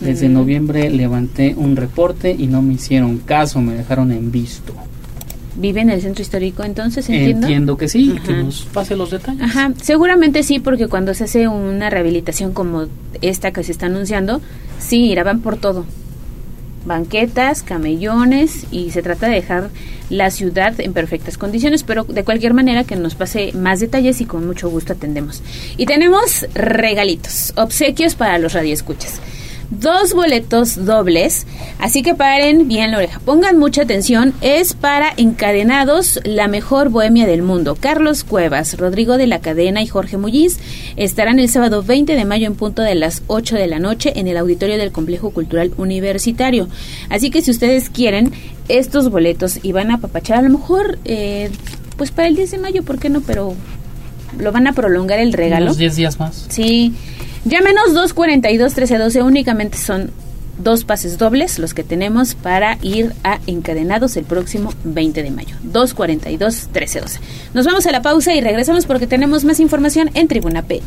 [0.00, 4.74] Desde noviembre levanté un reporte y no me hicieron caso, me dejaron en visto.
[5.54, 7.08] ¿Vive en el centro histórico entonces?
[7.08, 9.42] Entiendo, entiendo que sí, que nos pase los detalles.
[9.42, 12.86] Ajá, seguramente sí, porque cuando se hace una rehabilitación como
[13.20, 14.40] esta que se está anunciando,
[14.78, 15.84] sí, irán por todo.
[16.86, 19.70] Banquetas, camellones y se trata de dejar
[20.08, 24.24] la ciudad en perfectas condiciones, pero de cualquier manera que nos pase más detalles y
[24.24, 25.42] con mucho gusto atendemos.
[25.76, 29.20] Y tenemos regalitos, obsequios para los radioescuchas
[29.80, 31.46] dos boletos dobles,
[31.78, 37.26] así que paren bien la oreja, pongan mucha atención, es para encadenados la mejor bohemia
[37.26, 37.76] del mundo.
[37.78, 40.58] Carlos Cuevas, Rodrigo de la Cadena y Jorge Mulliz
[40.96, 44.28] estarán el sábado 20 de mayo en punto de las 8 de la noche en
[44.28, 46.68] el auditorio del Complejo Cultural Universitario.
[47.08, 48.32] Así que si ustedes quieren
[48.68, 50.98] estos boletos y van a papachar, a lo mejor...
[51.04, 51.50] Eh,
[51.96, 53.20] pues para el 10 de mayo, ¿por qué no?
[53.20, 53.54] Pero
[54.38, 55.66] lo van a prolongar el regalo.
[55.66, 56.46] Unos 10 días más.
[56.48, 56.94] Sí.
[57.44, 60.10] Llámenos 242-1312, únicamente son
[60.58, 65.56] dos pases dobles los que tenemos para ir a Encadenados el próximo 20 de mayo.
[65.72, 67.18] 242-1312.
[67.54, 70.86] Nos vamos a la pausa y regresamos porque tenemos más información en Tribuna PM.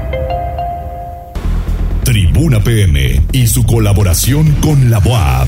[2.11, 5.47] Tribuna PM y su colaboración con la UAP.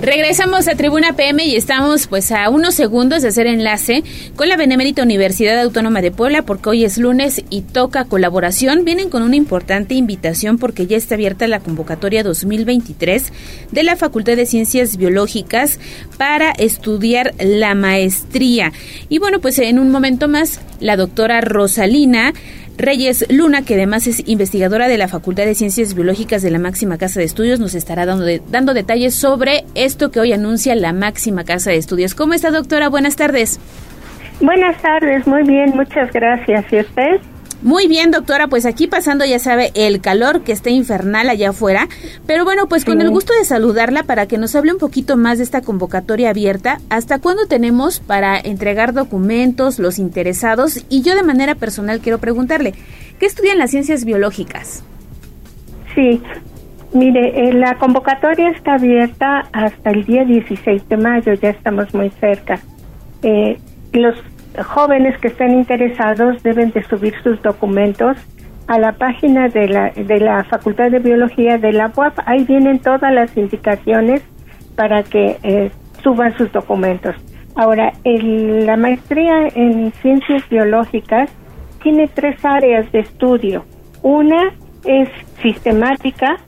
[0.00, 4.02] Regresamos a Tribuna PM y estamos pues a unos segundos de hacer enlace
[4.34, 8.86] con la Benemérita Universidad Autónoma de Puebla porque hoy es lunes y toca colaboración.
[8.86, 13.32] Vienen con una importante invitación porque ya está abierta la convocatoria 2023
[13.70, 15.78] de la Facultad de Ciencias Biológicas
[16.16, 18.72] para estudiar la maestría.
[19.10, 22.32] Y bueno, pues en un momento más la doctora Rosalina
[22.78, 26.98] Reyes Luna, que además es investigadora de la Facultad de Ciencias Biológicas de la Máxima
[26.98, 31.44] Casa de Estudios, nos estará dando, dando detalles sobre esto que hoy anuncia la Máxima
[31.44, 32.14] Casa de Estudios.
[32.14, 32.88] ¿Cómo está, doctora?
[32.88, 33.60] Buenas tardes.
[34.40, 36.64] Buenas tardes, muy bien, muchas gracias.
[36.72, 37.20] ¿Y usted?
[37.62, 41.86] Muy bien, doctora, pues aquí pasando, ya sabe, el calor que está infernal allá afuera.
[42.26, 45.38] Pero bueno, pues con el gusto de saludarla para que nos hable un poquito más
[45.38, 46.78] de esta convocatoria abierta.
[46.90, 50.84] ¿Hasta cuándo tenemos para entregar documentos, los interesados?
[50.88, 52.74] Y yo de manera personal quiero preguntarle,
[53.20, 54.82] ¿qué estudian las ciencias biológicas?
[55.94, 56.20] Sí,
[56.92, 62.10] mire, eh, la convocatoria está abierta hasta el día 16 de mayo, ya estamos muy
[62.18, 62.58] cerca.
[63.22, 63.56] Eh,
[63.92, 64.16] los
[64.64, 68.16] jóvenes que estén interesados deben de subir sus documentos
[68.66, 72.18] a la página de la, de la Facultad de Biología de la UAP.
[72.26, 74.22] Ahí vienen todas las indicaciones
[74.76, 75.70] para que eh,
[76.02, 77.14] suban sus documentos.
[77.54, 81.30] Ahora, el, la maestría en ciencias biológicas
[81.82, 83.64] tiene tres áreas de estudio.
[84.02, 84.52] Una
[84.84, 85.08] es
[85.42, 86.38] sistemática,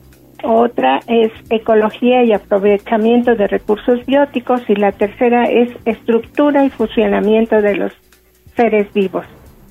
[0.45, 7.61] otra es ecología y aprovechamiento de recursos bióticos y la tercera es estructura y funcionamiento
[7.61, 7.93] de los
[8.57, 9.27] seres vivos.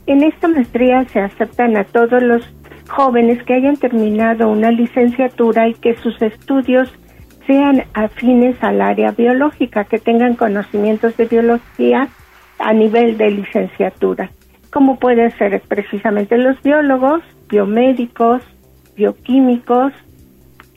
[0.05, 2.43] En esta maestría se aceptan a todos los
[2.89, 6.91] jóvenes que hayan terminado una licenciatura y que sus estudios
[7.47, 12.09] sean afines al área biológica, que tengan conocimientos de biología
[12.59, 14.31] a nivel de licenciatura,
[14.71, 18.41] como pueden ser precisamente los biólogos, biomédicos,
[18.95, 19.93] bioquímicos,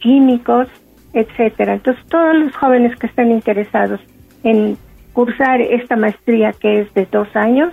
[0.06, 0.68] químicos,
[1.12, 1.74] etcétera.
[1.74, 4.00] Entonces, todos los jóvenes que estén interesados
[4.44, 4.78] en
[5.12, 7.72] cursar esta maestría que es de dos años,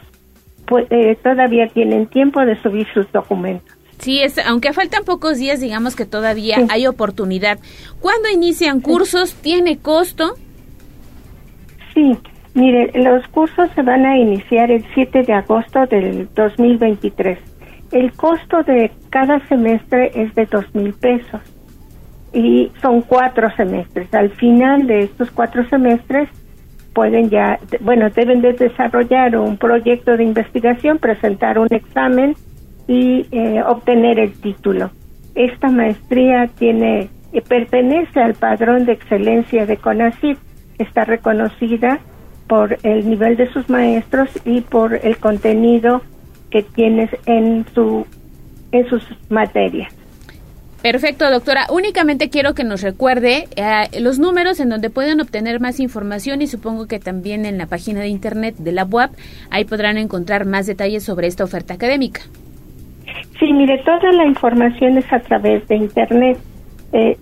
[0.65, 3.71] pues, eh, todavía tienen tiempo de subir sus documentos.
[3.99, 7.59] Sí, es, aunque faltan pocos días, digamos que todavía hay oportunidad.
[7.99, 9.35] ¿Cuándo inician cursos?
[9.35, 10.33] ¿Tiene costo?
[11.93, 12.17] Sí,
[12.55, 17.37] mire, los cursos se van a iniciar el 7 de agosto del 2023.
[17.91, 21.39] El costo de cada semestre es de dos mil pesos
[22.33, 24.13] y son cuatro semestres.
[24.13, 26.29] Al final de estos cuatro semestres
[26.93, 32.35] pueden ya, bueno, deben de desarrollar un proyecto de investigación, presentar un examen
[32.87, 34.91] y eh, obtener el título.
[35.35, 40.37] Esta maestría tiene eh, pertenece al padrón de excelencia de CONACYT,
[40.77, 41.99] está reconocida
[42.47, 46.01] por el nivel de sus maestros y por el contenido
[46.51, 48.05] que tienes en su
[48.71, 49.93] en sus materias.
[50.83, 51.67] Perfecto, doctora.
[51.71, 56.47] Únicamente quiero que nos recuerde eh, los números en donde pueden obtener más información y
[56.47, 59.11] supongo que también en la página de internet de la UAP
[59.49, 62.19] ahí podrán encontrar más detalles sobre esta oferta académica.
[63.39, 66.37] Sí, mire, toda la información es a través de internet.
[66.91, 67.17] Eh,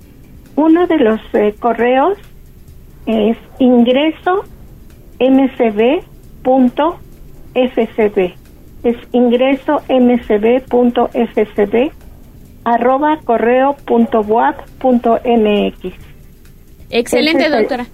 [0.56, 2.18] uno de los eh, correos
[3.06, 4.44] es ingreso
[5.20, 6.44] mcb.fcb.
[8.84, 11.12] Es ingreso mcb.fcb
[12.64, 14.22] arroba correo punto
[14.80, 15.94] punto mx.
[16.90, 17.86] Excelente, doctora.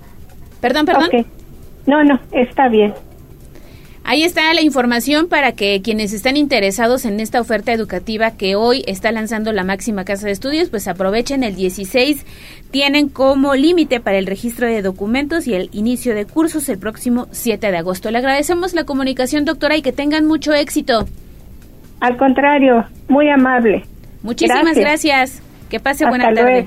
[0.62, 1.10] Perdón, perdón.
[1.86, 2.94] No, no, está bien.
[4.10, 8.82] Ahí está la información para que quienes están interesados en esta oferta educativa que hoy
[8.88, 12.26] está lanzando la máxima casa de estudios, pues aprovechen el 16.
[12.72, 17.28] Tienen como límite para el registro de documentos y el inicio de cursos el próximo
[17.32, 18.10] 7 de agosto.
[18.10, 21.06] Le agradecemos la comunicación, doctora, y que tengan mucho éxito.
[22.00, 23.84] Al contrario, muy amable.
[24.28, 25.42] Muchísimas gracias.
[25.70, 26.66] Que pase buena tarde.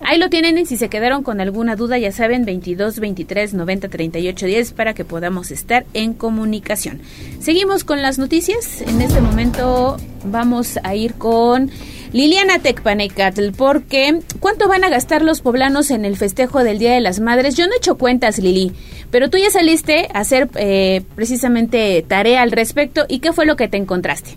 [0.00, 3.88] Ahí lo tienen y si se quedaron con alguna duda, ya saben, 22 23 90
[3.88, 7.00] 38 10 para que podamos estar en comunicación.
[7.40, 8.82] Seguimos con las noticias.
[8.82, 11.70] En este momento vamos a ir con
[12.12, 17.00] Liliana Tecpanecatl, porque ¿cuánto van a gastar los poblanos en el festejo del Día de
[17.00, 17.56] las Madres?
[17.56, 18.72] Yo no he hecho cuentas, Lili,
[19.10, 23.56] pero tú ya saliste a hacer eh, precisamente tarea al respecto y ¿qué fue lo
[23.56, 24.36] que te encontraste?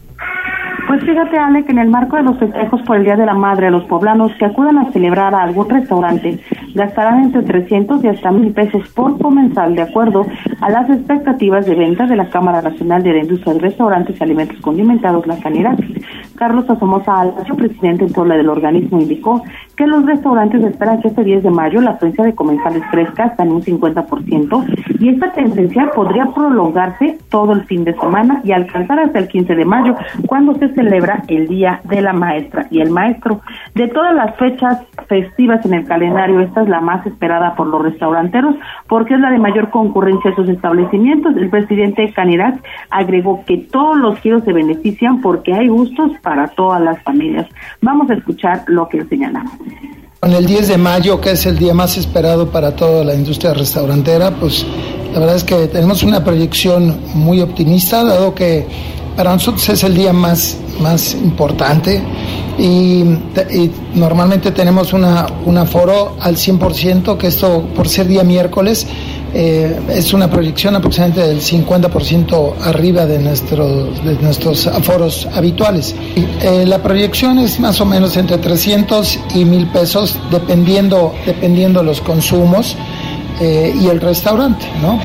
[0.91, 3.33] Pues fíjate, Ale, que en el marco de los festejos por el Día de la
[3.33, 6.37] Madre, los poblanos que acudan a celebrar a algún restaurante
[6.75, 10.25] gastarán entre 300 y hasta mil pesos por comensal, de acuerdo
[10.59, 14.23] a las expectativas de venta de la Cámara Nacional de la Industria de Restaurantes y
[14.25, 15.79] Alimentos Condimentados, la Canidad.
[16.35, 19.43] Carlos Asomosa Alba, presidente en Puebla del organismo, indicó
[19.81, 23.41] que los restaurantes esperan que este 10 de mayo la afluencia de comensales crezca hasta
[23.41, 28.99] en un 50% y esta tendencia podría prolongarse todo el fin de semana y alcanzar
[28.99, 29.95] hasta el 15 de mayo,
[30.27, 33.41] cuando se celebra el Día de la Maestra y el Maestro.
[33.73, 37.81] De todas las fechas festivas en el calendario, esta es la más esperada por los
[37.81, 38.55] restauranteros
[38.87, 41.35] porque es la de mayor concurrencia a sus establecimientos.
[41.35, 46.79] El presidente Canirac agregó que todos los giros se benefician porque hay gustos para todas
[46.81, 47.47] las familias.
[47.81, 49.57] Vamos a escuchar lo que señalamos.
[50.23, 53.53] En el 10 de mayo, que es el día más esperado para toda la industria
[53.53, 54.65] restaurantera, pues
[55.13, 58.67] la verdad es que tenemos una proyección muy optimista, dado que
[59.15, 62.01] para nosotros es el día más, más importante
[62.57, 63.03] y,
[63.95, 68.87] normalmente tenemos una, un aforo al 100%, que esto por ser día miércoles
[69.33, 75.95] eh, es una proyección aproximadamente del 50% arriba de, nuestros de nuestros aforos habituales.
[76.15, 82.01] Eh, la proyección es más o menos entre 300 y 1000 pesos dependiendo, dependiendo los
[82.01, 82.75] consumos
[83.39, 84.99] eh, y el restaurante, ¿no?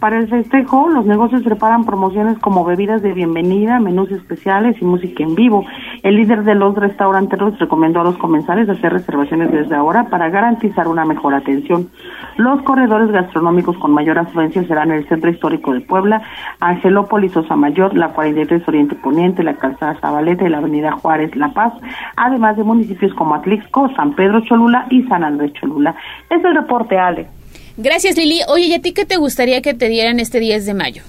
[0.00, 5.24] Para el festejo, los negocios preparan promociones como bebidas de bienvenida, menús especiales y música
[5.24, 5.64] en vivo.
[6.04, 10.86] El líder de los restauranteros recomendó a los comensales hacer reservaciones desde ahora para garantizar
[10.86, 11.88] una mejor atención.
[12.36, 16.22] Los corredores gastronómicos con mayor afluencia serán el Centro Histórico de Puebla,
[16.60, 21.72] Angelópolis, Mayor, la 43 Oriente Poniente, la Calzada Zabaleta y la Avenida Juárez, La Paz,
[22.14, 25.96] además de municipios como Atlixco, San Pedro Cholula y San Andrés Cholula.
[26.30, 27.37] Es el reporte, Ale.
[27.78, 28.40] Gracias, Lili.
[28.48, 31.02] Oye, ¿y a ti qué te gustaría que te dieran este 10 de mayo?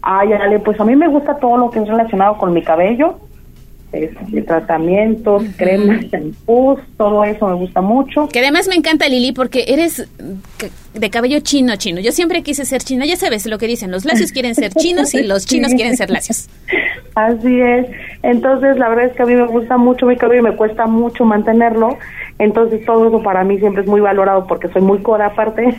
[0.00, 3.20] Ay, Ale, pues a mí me gusta todo lo que es relacionado con mi cabello,
[3.92, 8.28] este, tratamientos, cremas, shampoos, todo eso me gusta mucho.
[8.28, 10.08] Que además me encanta, Lili, porque eres
[10.94, 12.00] de cabello chino, chino.
[12.00, 15.12] Yo siempre quise ser china, ya sabes lo que dicen, los lacios quieren ser chinos
[15.12, 16.48] y los chinos quieren ser lacios.
[17.14, 17.86] Así es.
[18.22, 20.86] Entonces, la verdad es que a mí me gusta mucho mi cabello y me cuesta
[20.86, 21.98] mucho mantenerlo.
[22.38, 25.64] Entonces, todo eso para mí siempre es muy valorado porque soy muy coda aparte.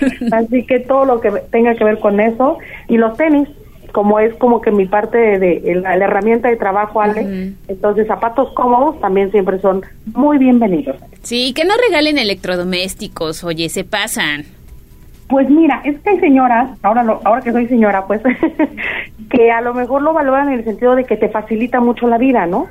[0.32, 2.58] Así que todo lo que tenga que ver con eso.
[2.88, 3.48] Y los tenis,
[3.92, 7.54] como es como que mi parte de, la, herramienta de trabajo, Ale.
[7.66, 9.82] Entonces, zapatos cómodos también siempre son
[10.14, 10.96] muy bienvenidos.
[11.22, 14.55] Sí, que no regalen electrodomésticos, oye, se pasan.
[15.28, 18.20] Pues mira, es que hay señoras, ahora lo, ahora que soy señora, pues,
[19.30, 22.18] que a lo mejor lo valoran en el sentido de que te facilita mucho la
[22.18, 22.68] vida, ¿no?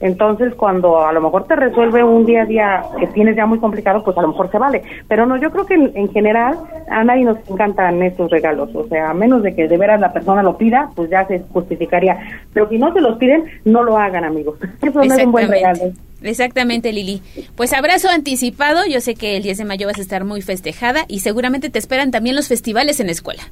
[0.00, 3.58] Entonces, cuando a lo mejor te resuelve un día a día que tienes ya muy
[3.58, 4.82] complicado, pues a lo mejor se vale.
[5.08, 6.56] Pero no, yo creo que en, general
[6.88, 8.74] a nadie nos encantan estos regalos.
[8.74, 11.40] O sea, a menos de que de veras la persona lo pida, pues ya se
[11.52, 12.16] justificaría.
[12.52, 14.58] Pero si no se los piden, no lo hagan, amigos.
[14.82, 15.92] Eso no es un buen regalo.
[16.22, 17.22] Exactamente, Lili.
[17.56, 18.86] Pues abrazo anticipado.
[18.88, 21.78] Yo sé que el 10 de mayo vas a estar muy festejada y seguramente te
[21.78, 23.42] esperan también los festivales en la escuela.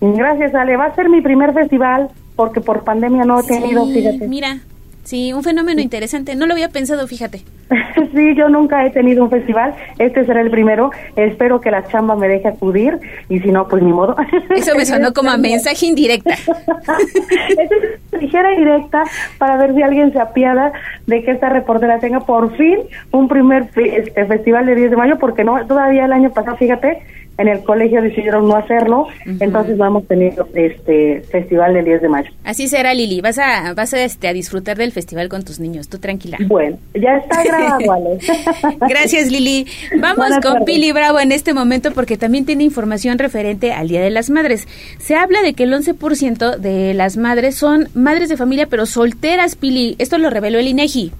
[0.00, 0.76] Gracias, Ale.
[0.76, 4.26] Va a ser mi primer festival porque por pandemia no he tenido, fíjate.
[4.26, 4.60] Mira,
[5.04, 6.34] Sí, un fenómeno interesante.
[6.36, 7.42] No lo había pensado, fíjate.
[8.14, 9.74] sí, yo nunca he tenido un festival.
[9.98, 10.90] Este será el primero.
[11.16, 14.16] Espero que la chamba me deje acudir y si no, pues ni modo.
[14.54, 16.34] Eso me sonó como a mensaje indirecta.
[16.34, 19.04] es ligera directa
[19.38, 20.72] para ver si alguien se apiada
[21.06, 22.78] de que esta reportera tenga por fin
[23.12, 27.02] un primer este, festival de 10 de mayo, porque no, todavía el año pasado, fíjate,
[27.38, 29.06] en el colegio decidieron no hacerlo,
[29.40, 32.30] entonces vamos a tener este festival del 10 de mayo.
[32.44, 35.88] Así será, Lili, vas a vas a, este, a disfrutar del festival con tus niños,
[35.88, 36.38] tú tranquila.
[36.46, 38.18] Bueno, ya está grabado,
[38.88, 39.66] Gracias, Lili.
[39.98, 44.10] Vamos con Pili Bravo en este momento porque también tiene información referente al Día de
[44.10, 44.68] las Madres.
[44.98, 49.56] Se habla de que el 11% de las madres son madres de familia pero solteras,
[49.56, 49.96] Pili.
[49.98, 51.12] Esto lo reveló el INEGI.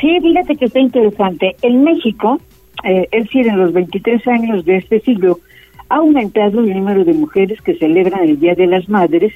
[0.00, 1.56] Sí, fíjate que está interesante.
[1.62, 2.40] En México,
[2.84, 5.40] eh, es decir, en los 23 años de este siglo,
[5.88, 9.32] ha aumentado el número de mujeres que celebran el Día de las Madres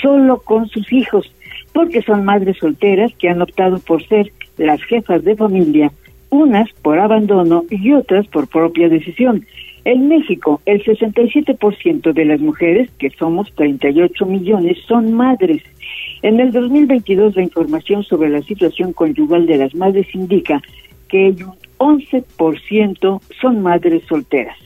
[0.00, 1.32] solo con sus hijos,
[1.72, 5.92] porque son madres solteras que han optado por ser las jefas de familia,
[6.30, 9.46] unas por abandono y otras por propia decisión.
[9.84, 15.62] En México, el 67% de las mujeres, que somos 38 millones, son madres.
[16.22, 20.60] En el 2022, la información sobre la situación conyugal de las madres indica
[21.08, 21.34] que
[21.78, 24.56] 11% son madres solteras.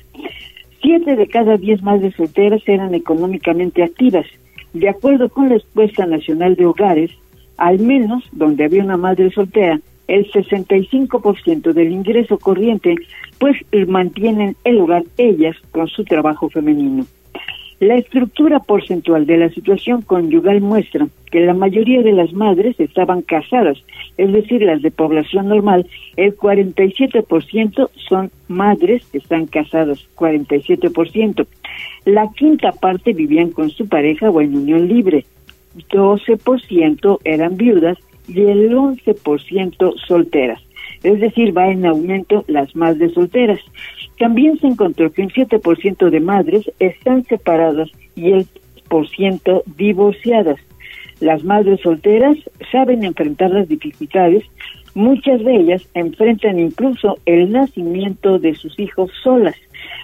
[0.80, 4.26] Siete de cada diez madres solteras eran económicamente activas.
[4.72, 7.10] De acuerdo con la encuesta nacional de hogares,
[7.56, 12.96] al menos donde había una madre soltera, el 65% del ingreso corriente,
[13.38, 13.56] pues
[13.86, 17.06] mantienen el hogar ellas con su trabajo femenino.
[17.83, 23.22] La estructura porcentual de la situación conyugal muestra que la mayoría de las madres estaban
[23.22, 23.76] casadas,
[24.16, 31.45] es decir, las de población normal, el 47% son madres que están casadas, 47%.
[32.05, 35.26] La quinta parte vivían con su pareja o en unión libre,
[35.91, 40.62] 12% eran viudas y el 11% solteras.
[41.03, 43.61] Es decir, va en aumento las madres solteras.
[44.18, 48.46] También se encontró que un 7% de madres están separadas y el
[48.88, 50.61] por ciento divorciadas.
[51.20, 52.36] Las madres solteras
[52.70, 54.44] saben enfrentar las dificultades,
[54.94, 59.57] muchas de ellas enfrentan incluso el nacimiento de sus hijos solas.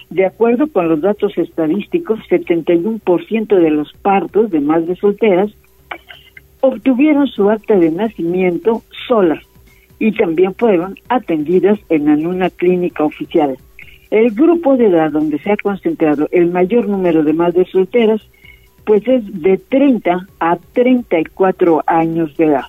[0.09, 5.51] De acuerdo con los datos estadísticos, 71% de los partos de madres solteras
[6.61, 9.43] obtuvieron su acta de nacimiento solas
[9.99, 13.57] y también fueron atendidas en una clínica oficial.
[14.09, 18.21] El grupo de edad donde se ha concentrado el mayor número de madres solteras,
[18.85, 22.65] pues es de 30 a 34 años de edad.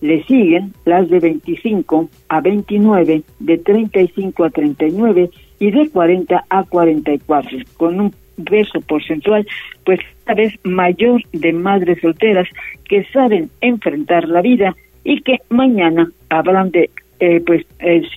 [0.00, 6.64] Le siguen las de 25 a 29, de 35 a 39 y de 40 a
[6.64, 8.14] 44, con un
[8.44, 9.46] peso porcentual,
[9.84, 12.46] pues cada vez mayor de madres solteras
[12.84, 14.76] que saben enfrentar la vida
[15.06, 16.90] y que mañana habrán de
[17.20, 17.64] eh, pues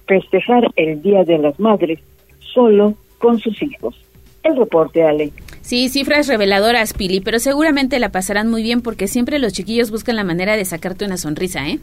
[0.07, 1.99] festejar el Día de las Madres
[2.39, 3.95] solo con sus hijos.
[4.43, 5.31] El reporte, Ale.
[5.61, 10.15] Sí, cifras reveladoras, Pili, pero seguramente la pasarán muy bien porque siempre los chiquillos buscan
[10.15, 11.79] la manera de sacarte una sonrisa, ¿eh?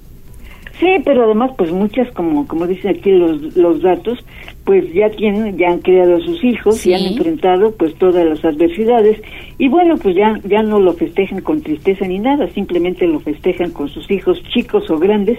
[0.81, 4.19] Sí, pero además, pues muchas, como como dicen aquí los, los datos,
[4.67, 8.45] pues ya tienen, ya han criado a sus hijos y han enfrentado pues todas las
[8.45, 9.23] adversidades.
[9.59, 13.71] Y bueno, pues ya, ya no lo festejan con tristeza ni nada, simplemente lo festejan
[13.71, 15.39] con sus hijos chicos o grandes,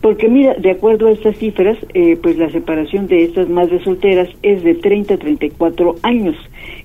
[0.00, 4.28] porque mira, de acuerdo a estas cifras, eh, pues la separación de estas madres solteras
[4.42, 6.34] es de 30 a 34 años.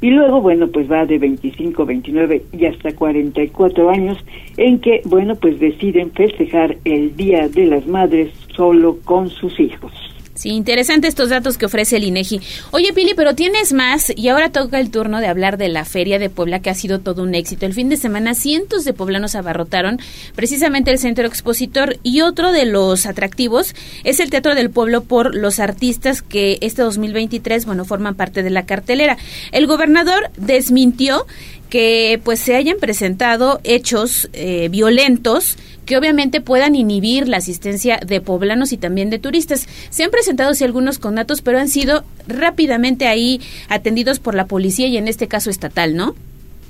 [0.02, 4.20] Y luego, bueno, pues va de 25, 29 y hasta 44 años
[4.58, 10.11] en que, bueno, pues deciden festejar el Día de las Madres solo con sus hijos.
[10.42, 12.42] Sí, interesante estos datos que ofrece el INEGI.
[12.72, 16.18] Oye, Pili, pero tienes más y ahora toca el turno de hablar de la Feria
[16.18, 17.68] de Puebla que ha sido todo un éxito.
[17.68, 20.00] El fin de semana cientos de poblanos abarrotaron
[20.34, 25.36] precisamente el centro expositor y otro de los atractivos es el Teatro del Pueblo por
[25.36, 29.18] los artistas que este 2023, bueno, forman parte de la cartelera.
[29.52, 31.28] El gobernador desmintió
[31.72, 38.22] que pues se hayan presentado hechos eh, violentos que obviamente puedan inhibir la asistencia de
[38.22, 39.68] poblanos y también de turistas.
[39.90, 44.88] Se han presentado sí algunos conatos, pero han sido rápidamente ahí atendidos por la policía
[44.88, 46.14] y en este caso estatal, ¿no?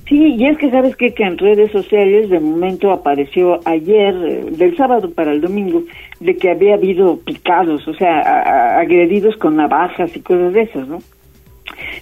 [0.07, 4.77] Sí, y es que sabes que en redes sociales de momento apareció ayer, eh, del
[4.77, 5.83] sábado para el domingo,
[6.19, 10.99] de que había habido picados, o sea, agredidos con navajas y cosas de esas, ¿no?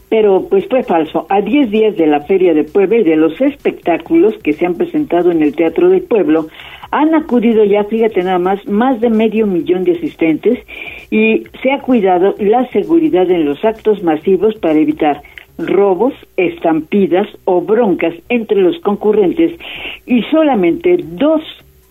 [0.10, 1.26] Pero pues fue falso.
[1.30, 4.76] A 10 días de la Feria de Puebla y de los espectáculos que se han
[4.76, 6.48] presentado en el Teatro del Pueblo,
[6.92, 10.60] han acudido ya, fíjate nada más, más de medio millón de asistentes
[11.12, 15.22] y se ha cuidado la seguridad en los actos masivos para evitar
[15.60, 19.60] robos, estampidas o broncas entre los concurrentes
[20.06, 21.42] y solamente dos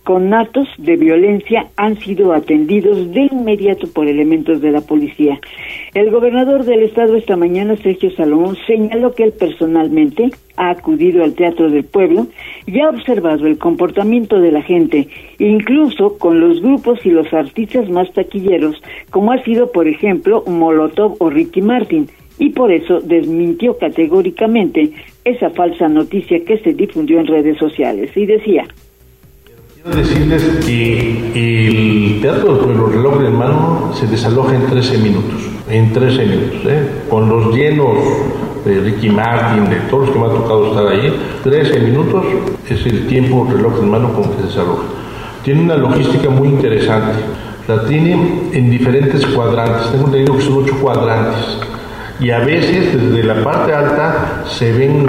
[0.09, 5.39] conatos de violencia han sido atendidos de inmediato por elementos de la policía.
[5.93, 11.35] El gobernador del estado esta mañana, Sergio Salomón, señaló que él personalmente ha acudido al
[11.35, 12.25] Teatro del Pueblo
[12.65, 15.07] y ha observado el comportamiento de la gente,
[15.37, 18.81] incluso con los grupos y los artistas más taquilleros,
[19.11, 22.07] como ha sido, por ejemplo, Molotov o Ricky Martin,
[22.39, 24.91] y por eso desmintió categóricamente
[25.23, 28.65] esa falsa noticia que se difundió en redes sociales y decía
[29.81, 35.39] Quiero decirles que el Teatro del Pueblo Reloj en Mano se desaloja en 13 minutos,
[35.69, 36.85] en 13 minutos, ¿eh?
[37.09, 37.97] con los llenos
[38.65, 42.25] de Ricky Martin, de todos los que me ha tocado estar ahí, 13 minutos
[42.69, 44.83] es el tiempo reloj en mano con que se desaloja.
[45.45, 47.13] Tiene una logística muy interesante,
[47.65, 51.57] la tiene en diferentes cuadrantes, tengo entendido que son 8 cuadrantes,
[52.19, 55.07] y a veces desde la parte alta se ven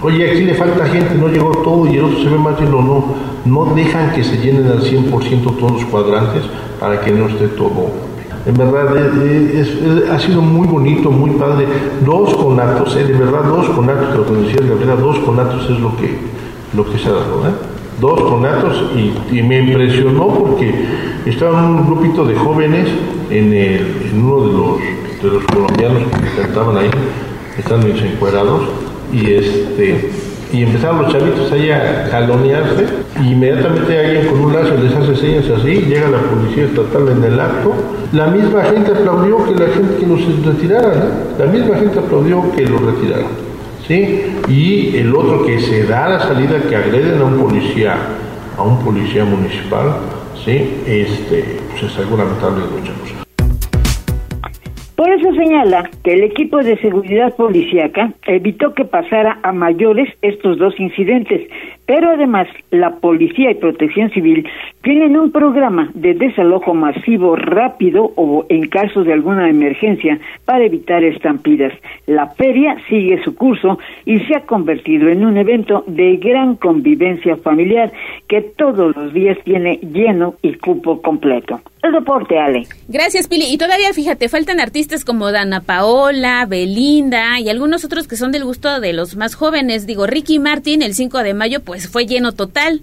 [0.00, 2.80] Oye, aquí le falta gente, no llegó todo y el otro se ve más lleno.
[2.80, 3.04] No,
[3.44, 6.42] no dejan que se llenen al 100% todos los cuadrantes
[6.80, 8.08] para que no esté todo.
[8.46, 8.96] En verdad,
[10.10, 11.66] ha sido muy bonito, muy padre.
[12.04, 15.94] Dos conatos, eh, de verdad, dos conatos, lo que decía Gabriela, dos conatos es lo
[15.96, 16.16] que,
[16.74, 17.46] lo que se ha dado.
[17.46, 17.52] ¿eh?
[18.00, 20.72] Dos conatos y, y me impresionó porque
[21.26, 22.88] estaban un grupito de jóvenes
[23.28, 26.90] en, el, en uno de los, de los colombianos que cantaban ahí,
[27.58, 28.62] están encuerados,
[29.12, 30.10] y este
[30.52, 32.86] y empezaron los chavitos ahí a jalonearse
[33.22, 37.24] y inmediatamente alguien con un lazo les hace señas así, llega la policía estatal en
[37.24, 37.74] el acto,
[38.12, 41.02] la misma gente aplaudió que la gente que los retiraran,
[41.38, 43.26] la misma gente aplaudió que los retiraran,
[43.86, 44.24] ¿sí?
[44.48, 47.96] Y el otro que se da la salida que agreden a un policía,
[48.56, 49.96] a un policía municipal,
[50.44, 50.82] ¿sí?
[50.86, 53.18] Este, pues es algo lamentable de muchas cosas.
[55.34, 61.48] Señala que el equipo de seguridad policíaca evitó que pasara a mayores estos dos incidentes,
[61.86, 64.46] pero además la policía y protección civil
[64.82, 71.02] tienen un programa de desalojo masivo rápido o en caso de alguna emergencia para evitar
[71.02, 71.72] estampidas.
[72.06, 77.36] La feria sigue su curso y se ha convertido en un evento de gran convivencia
[77.36, 77.92] familiar
[78.28, 81.60] que todos los días tiene lleno y cupo completo.
[81.82, 82.66] El deporte, Ale.
[82.88, 83.46] Gracias, Pili.
[83.52, 88.44] Y todavía, fíjate, faltan artistas como Dana Paola, Belinda y algunos otros que son del
[88.44, 89.86] gusto de los más jóvenes.
[89.86, 92.80] Digo, Ricky Martin, el 5 de mayo, pues fue lleno total.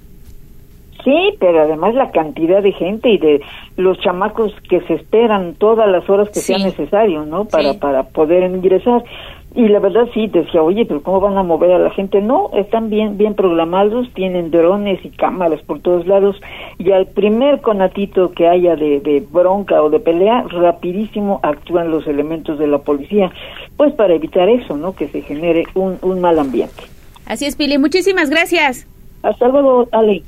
[1.03, 3.41] Sí, pero además la cantidad de gente y de
[3.77, 7.45] los chamacos que se esperan todas las horas que sea necesario, ¿no?
[7.45, 9.03] Para, para poder ingresar.
[9.55, 12.19] Y la verdad sí, decía, oye, pero ¿cómo van a mover a la gente?
[12.19, 16.35] No, están bien, bien programados, tienen drones y cámaras por todos lados,
[16.77, 22.05] y al primer conatito que haya de, de bronca o de pelea, rapidísimo actúan los
[22.05, 23.31] elementos de la policía,
[23.77, 24.93] pues para evitar eso, ¿no?
[24.93, 26.83] Que se genere un, un mal ambiente.
[27.25, 28.87] Así es, Pili, muchísimas gracias.
[29.23, 30.21] Hasta luego, Ale.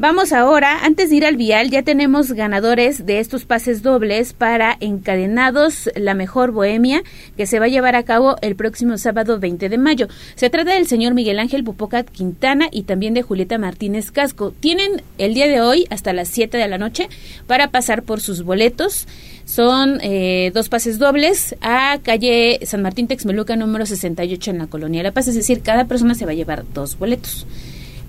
[0.00, 4.78] Vamos ahora, antes de ir al vial, ya tenemos ganadores de estos pases dobles para
[4.80, 7.02] Encadenados La Mejor Bohemia,
[7.36, 10.08] que se va a llevar a cabo el próximo sábado 20 de mayo.
[10.36, 14.54] Se trata del señor Miguel Ángel Pupocat Quintana y también de Julieta Martínez Casco.
[14.58, 17.10] Tienen el día de hoy hasta las 7 de la noche
[17.46, 19.06] para pasar por sus boletos.
[19.44, 25.02] Son eh, dos pases dobles a calle San Martín Texmeluca número 68 en la colonia
[25.02, 27.46] La Paz, es decir, cada persona se va a llevar dos boletos.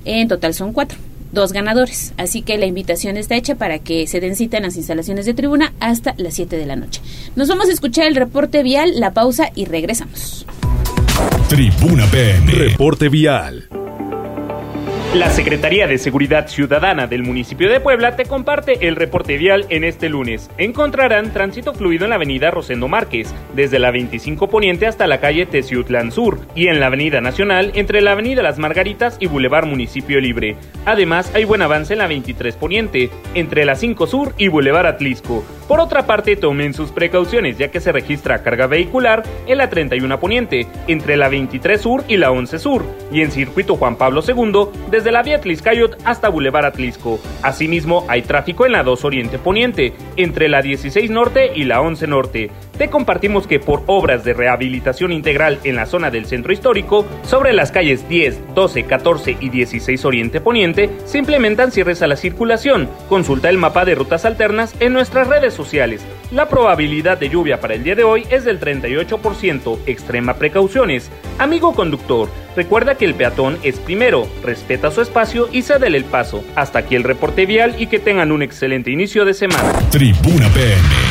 [0.06, 0.98] En total son cuatro
[1.32, 2.14] dos ganadores.
[2.18, 5.34] Así que la invitación está hecha para que se den cita en las instalaciones de
[5.34, 7.02] tribuna hasta las 7 de la noche.
[7.36, 10.46] Nos vamos a escuchar el reporte vial, la pausa y regresamos.
[11.50, 12.52] Tribuna PM.
[12.52, 13.68] Reporte vial.
[15.14, 19.84] La Secretaría de Seguridad Ciudadana del municipio de Puebla te comparte el reporte vial en
[19.84, 20.50] este lunes.
[20.58, 25.46] Encontrarán tránsito fluido en la avenida Rosendo Márquez, desde la 25 Poniente hasta la calle
[25.46, 30.22] Teciutlán Sur, y en la avenida Nacional entre la avenida Las Margaritas y Boulevard Municipio
[30.22, 30.56] Libre.
[30.86, 35.44] Además, hay buen avance en la 23 Poniente, entre la 5 Sur y Boulevard Atlisco.
[35.68, 40.20] Por otra parte, tomen sus precauciones ya que se registra carga vehicular en la 31
[40.22, 44.68] Poniente, entre la 23 Sur y la 11 Sur, y en circuito Juan Pablo II,
[44.90, 47.20] desde la vía Tliscayot hasta Boulevard Atlisco.
[47.42, 52.06] Asimismo, hay tráfico en la 2 Oriente Poniente, entre la 16 Norte y la 11
[52.06, 52.52] Norte.
[52.82, 57.54] Te compartimos que por obras de rehabilitación integral en la zona del centro histórico, sobre
[57.54, 62.90] las calles 10, 12, 14 y 16 Oriente Poniente, se implementan cierres a la circulación.
[63.08, 66.02] Consulta el mapa de rutas alternas en nuestras redes sociales.
[66.32, 69.78] La probabilidad de lluvia para el día de hoy es del 38%.
[69.86, 71.12] Extrema precauciones.
[71.38, 76.44] Amigo conductor, recuerda que el peatón es primero, respeta su espacio y cédele el paso.
[76.56, 79.72] Hasta aquí el reporte vial y que tengan un excelente inicio de semana.
[79.92, 81.11] Tribuna PM.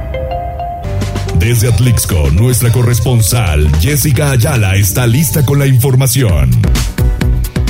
[1.41, 6.51] Desde Atlixco, nuestra corresponsal Jessica Ayala está lista con la información.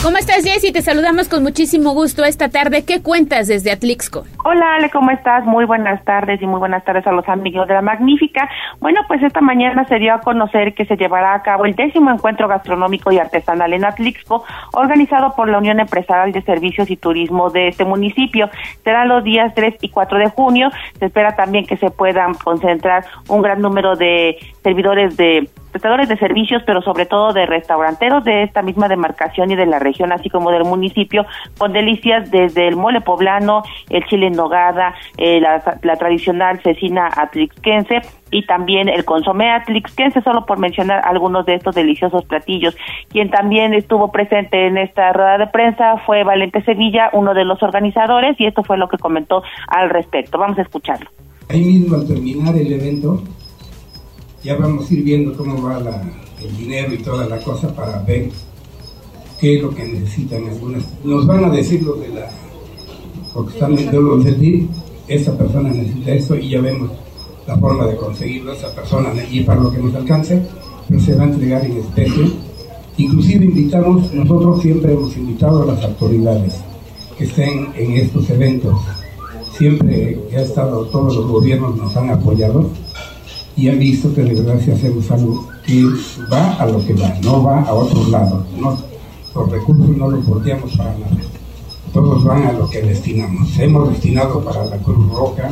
[0.04, 0.72] ¿Cómo estás, Jessy?
[0.72, 2.84] Te saludamos con muchísimo gusto esta tarde.
[2.84, 4.24] ¿Qué cuentas desde Atlixco?
[4.44, 5.46] Hola, Ale, ¿cómo estás?
[5.46, 8.50] Muy buenas tardes y muy buenas tardes a los amigos de la Magnífica.
[8.80, 12.10] Bueno, pues esta mañana se dio a conocer que se llevará a cabo el décimo
[12.10, 14.44] encuentro gastronómico y artesanal en Atlixco,
[14.74, 18.50] organizado por la Unión Empresarial de Servicios y Turismo de este municipio.
[18.84, 20.72] Será los días 3 y 4 de junio.
[20.98, 26.18] Se espera también que se puedan concentrar un gran número de servidores de prestadores de
[26.18, 30.30] servicios, pero sobre todo de restauranteros de esta misma demarcación y de la región, así
[30.30, 31.26] como del municipio,
[31.58, 37.10] con delicias desde el mole poblano, el chile en nogada, eh, la, la, tradicional cecina
[37.16, 38.02] atlixquense
[38.32, 42.76] y también el consomé atlixquense, solo por mencionar algunos de estos deliciosos platillos.
[43.10, 47.64] Quien también estuvo presente en esta rueda de prensa fue Valente Sevilla, uno de los
[47.64, 50.38] organizadores, y esto fue lo que comentó al respecto.
[50.38, 51.10] Vamos a escucharlo
[51.50, 53.22] Ahí mismo al terminar el evento,
[54.44, 55.80] ya vamos a ir viendo cómo va
[56.44, 58.30] el dinero y toda la cosa para ver
[59.40, 60.84] qué es lo que necesitan algunas.
[61.04, 62.30] Nos van a decir lo de la,
[63.34, 64.70] porque están dentro del DIF,
[65.08, 66.90] esa persona necesita eso y ya vemos
[67.48, 70.42] la forma de conseguirlo, esa persona y para lo que nos alcance,
[70.88, 72.32] pero se va a entregar en especie.
[72.98, 76.62] Inclusive invitamos, nosotros siempre hemos invitado a las autoridades
[77.18, 78.80] que estén en estos eventos.
[79.58, 82.70] Siempre que ha estado, todos los gobiernos nos han apoyado
[83.56, 85.84] y han visto que hacemos algo que
[86.32, 88.46] va a lo que va, no va a otro lado.
[88.58, 88.78] No,
[89.36, 91.18] los recursos no los volteamos para nada.
[91.94, 93.58] Todos van a lo que destinamos.
[93.60, 95.50] Hemos destinado para la Cruz Roja,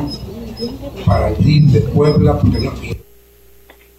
[1.04, 2.72] para el DIP de Puebla, porque no...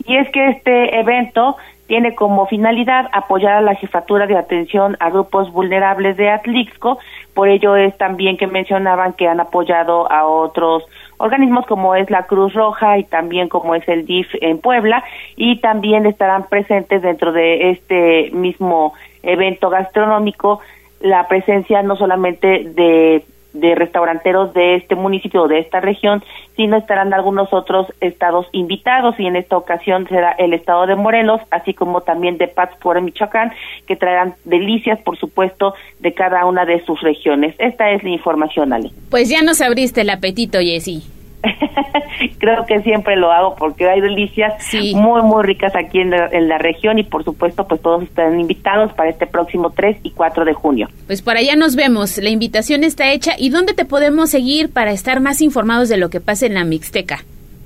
[0.03, 5.09] Y es que este evento tiene como finalidad apoyar a la jefatura de atención a
[5.09, 6.99] grupos vulnerables de Atlixco,
[7.33, 10.83] por ello es también que mencionaban que han apoyado a otros
[11.21, 15.03] organismos como es la Cruz Roja y también como es el DIF en Puebla
[15.35, 18.93] y también estarán presentes dentro de este mismo
[19.23, 20.59] evento gastronómico
[20.99, 26.23] la presencia no solamente de de restauranteros de este municipio o de esta región,
[26.55, 31.41] sino estarán algunos otros estados invitados y en esta ocasión será el estado de Morelos,
[31.51, 33.51] así como también de Pátzcuaro, Michoacán,
[33.87, 37.55] que traerán delicias, por supuesto, de cada una de sus regiones.
[37.57, 38.91] Esta es la información, Ale.
[39.09, 41.03] Pues ya nos abriste el apetito, Jessy.
[42.39, 44.53] Creo que siempre lo hago porque hay delicias
[44.93, 49.09] muy, muy ricas aquí en la, región y por supuesto pues todos están invitados para
[49.09, 50.89] este próximo 3 y 4 de junio.
[51.07, 54.91] Pues por allá nos vemos, la invitación está hecha y ¿dónde te podemos seguir para
[54.91, 57.23] estar más informados de lo que pasa en la Mixteca?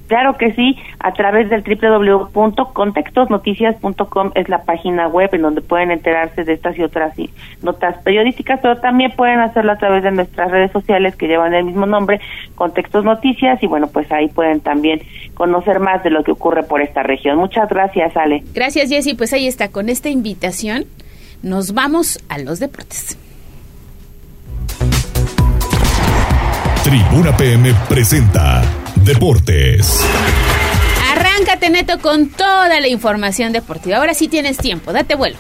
[0.08, 6.44] Claro que sí, a través del www.contextosnoticias.com es la página web en donde pueden enterarse
[6.44, 7.14] de estas y otras
[7.62, 11.66] notas periodísticas, pero también pueden hacerlo a través de nuestras redes sociales que llevan el
[11.66, 12.20] mismo nombre,
[12.56, 15.02] Contextos Noticias, y bueno, pues ahí pueden también
[15.34, 17.38] conocer más de lo que ocurre por esta región.
[17.38, 18.44] Muchas gracias, Ale.
[18.54, 19.16] Gracias, Jessy.
[19.16, 20.86] Pues ahí está, con esta invitación
[21.42, 23.18] nos vamos a los deportes.
[26.84, 28.62] Tribuna PM presenta
[29.06, 30.04] Deportes.
[31.12, 33.98] Arráncate neto con toda la información deportiva.
[33.98, 35.38] Ahora sí tienes tiempo, date vuelo.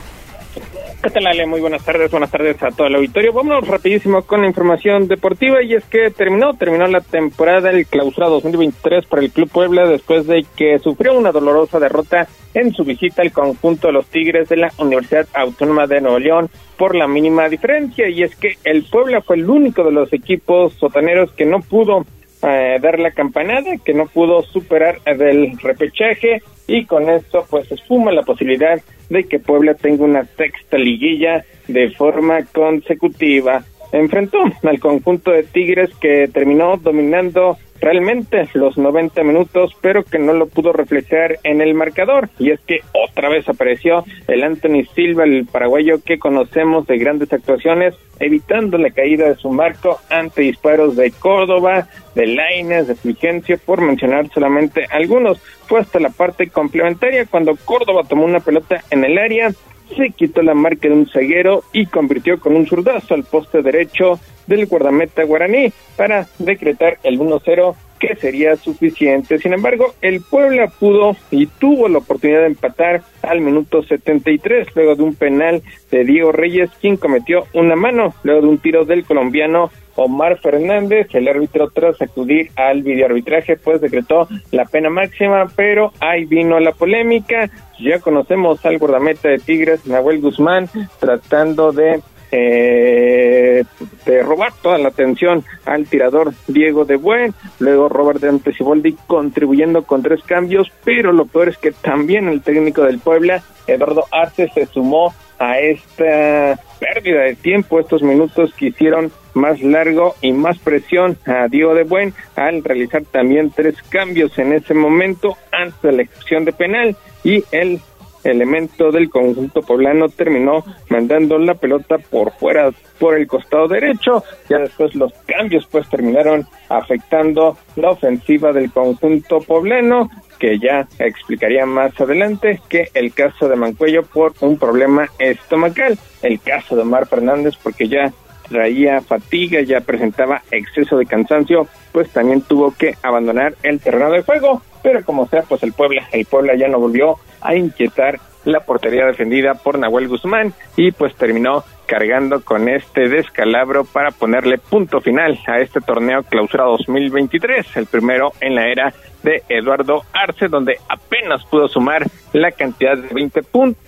[1.01, 1.47] ¿Qué tal, Ale?
[1.47, 3.33] Muy buenas tardes, buenas tardes a todo el auditorio.
[3.33, 8.27] Vámonos rapidísimo con la información deportiva y es que terminó, terminó la temporada del clausura
[8.27, 13.23] 2023 para el Club Puebla después de que sufrió una dolorosa derrota en su visita
[13.23, 17.49] al conjunto de los Tigres de la Universidad Autónoma de Nuevo León por la mínima
[17.49, 21.61] diferencia y es que el Puebla fue el único de los equipos sotaneros que no
[21.61, 22.05] pudo
[22.45, 28.11] eh, dar la campanada, que no pudo superar del repechaje y con esto pues esfuma
[28.11, 33.63] la posibilidad de que Puebla tenga una sexta liguilla de forma consecutiva.
[33.95, 40.33] Enfrentó al conjunto de Tigres que terminó dominando realmente los 90 minutos, pero que no
[40.33, 42.27] lo pudo reflejar en el marcador.
[42.37, 47.31] Y es que otra vez apareció el Anthony Silva, el paraguayo que conocemos de grandes
[47.31, 53.57] actuaciones, evitando la caída de su marco ante disparos de Córdoba, de Laines, de Fulgencio,
[53.65, 55.39] por mencionar solamente algunos.
[55.67, 59.53] Fue hasta la parte complementaria cuando Córdoba tomó una pelota en el área,
[59.95, 64.19] se quitó la marca de un ceguero y convirtió con un zurdazo al poste derecho
[64.47, 69.39] del guardameta guaraní para decretar el 1-0 que sería suficiente.
[69.39, 74.95] Sin embargo, el Puebla pudo y tuvo la oportunidad de empatar al minuto 73 luego
[74.95, 79.05] de un penal de Diego Reyes quien cometió una mano luego de un tiro del
[79.05, 85.93] colombiano Omar Fernández, el árbitro tras acudir al videoarbitraje pues decretó la pena máxima, pero
[86.01, 90.69] ahí vino la polémica, ya conocemos al guardameta de Tigres, Nahuel Guzmán,
[90.99, 92.01] tratando de
[92.37, 93.63] eh,
[94.05, 99.83] de robar toda la atención al tirador Diego de Buen, luego Robert de Antesiboldi contribuyendo
[99.83, 104.49] con tres cambios, pero lo peor es que también el técnico del Puebla, Eduardo Arce,
[104.53, 110.59] se sumó a esta pérdida de tiempo, estos minutos que hicieron más largo y más
[110.59, 115.91] presión a Diego de Buen al realizar también tres cambios en ese momento antes de
[115.93, 117.79] la ejecución de penal y el
[118.25, 124.57] elemento del conjunto poblano terminó mandando la pelota por fuera por el costado derecho ya
[124.59, 130.09] después los cambios pues terminaron afectando la ofensiva del conjunto poblano
[130.39, 136.39] que ya explicaría más adelante que el caso de Mancuello por un problema estomacal, el
[136.39, 138.11] caso de Omar Fernández porque ya
[138.49, 144.21] traía fatiga, ya presentaba exceso de cansancio, pues también tuvo que abandonar el terreno de
[144.21, 148.59] juego, pero como sea, pues el Puebla, el Puebla ya no volvió a inquietar la
[148.59, 155.01] portería defendida por Nahuel Guzmán y pues terminó cargando con este descalabro para ponerle punto
[155.01, 160.77] final a este torneo clausura 2023, el primero en la era de Eduardo Arce, donde
[160.87, 163.83] apenas pudo sumar la cantidad de 20 puntos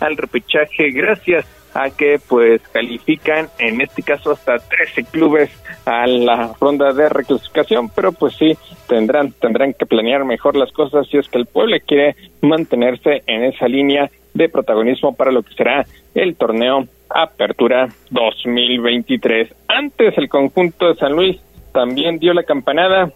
[0.00, 1.46] al repechaje gracias
[1.76, 5.50] a que pues califican en este caso hasta 13 clubes
[5.84, 8.56] a la ronda de reclasificación, pero pues sí
[8.88, 13.44] tendrán tendrán que planear mejor las cosas si es que el pueblo quiere mantenerse en
[13.44, 19.54] esa línea de protagonismo para lo que será el torneo Apertura 2023.
[19.68, 21.38] Antes el conjunto de San Luis
[21.72, 23.12] también dio la campanada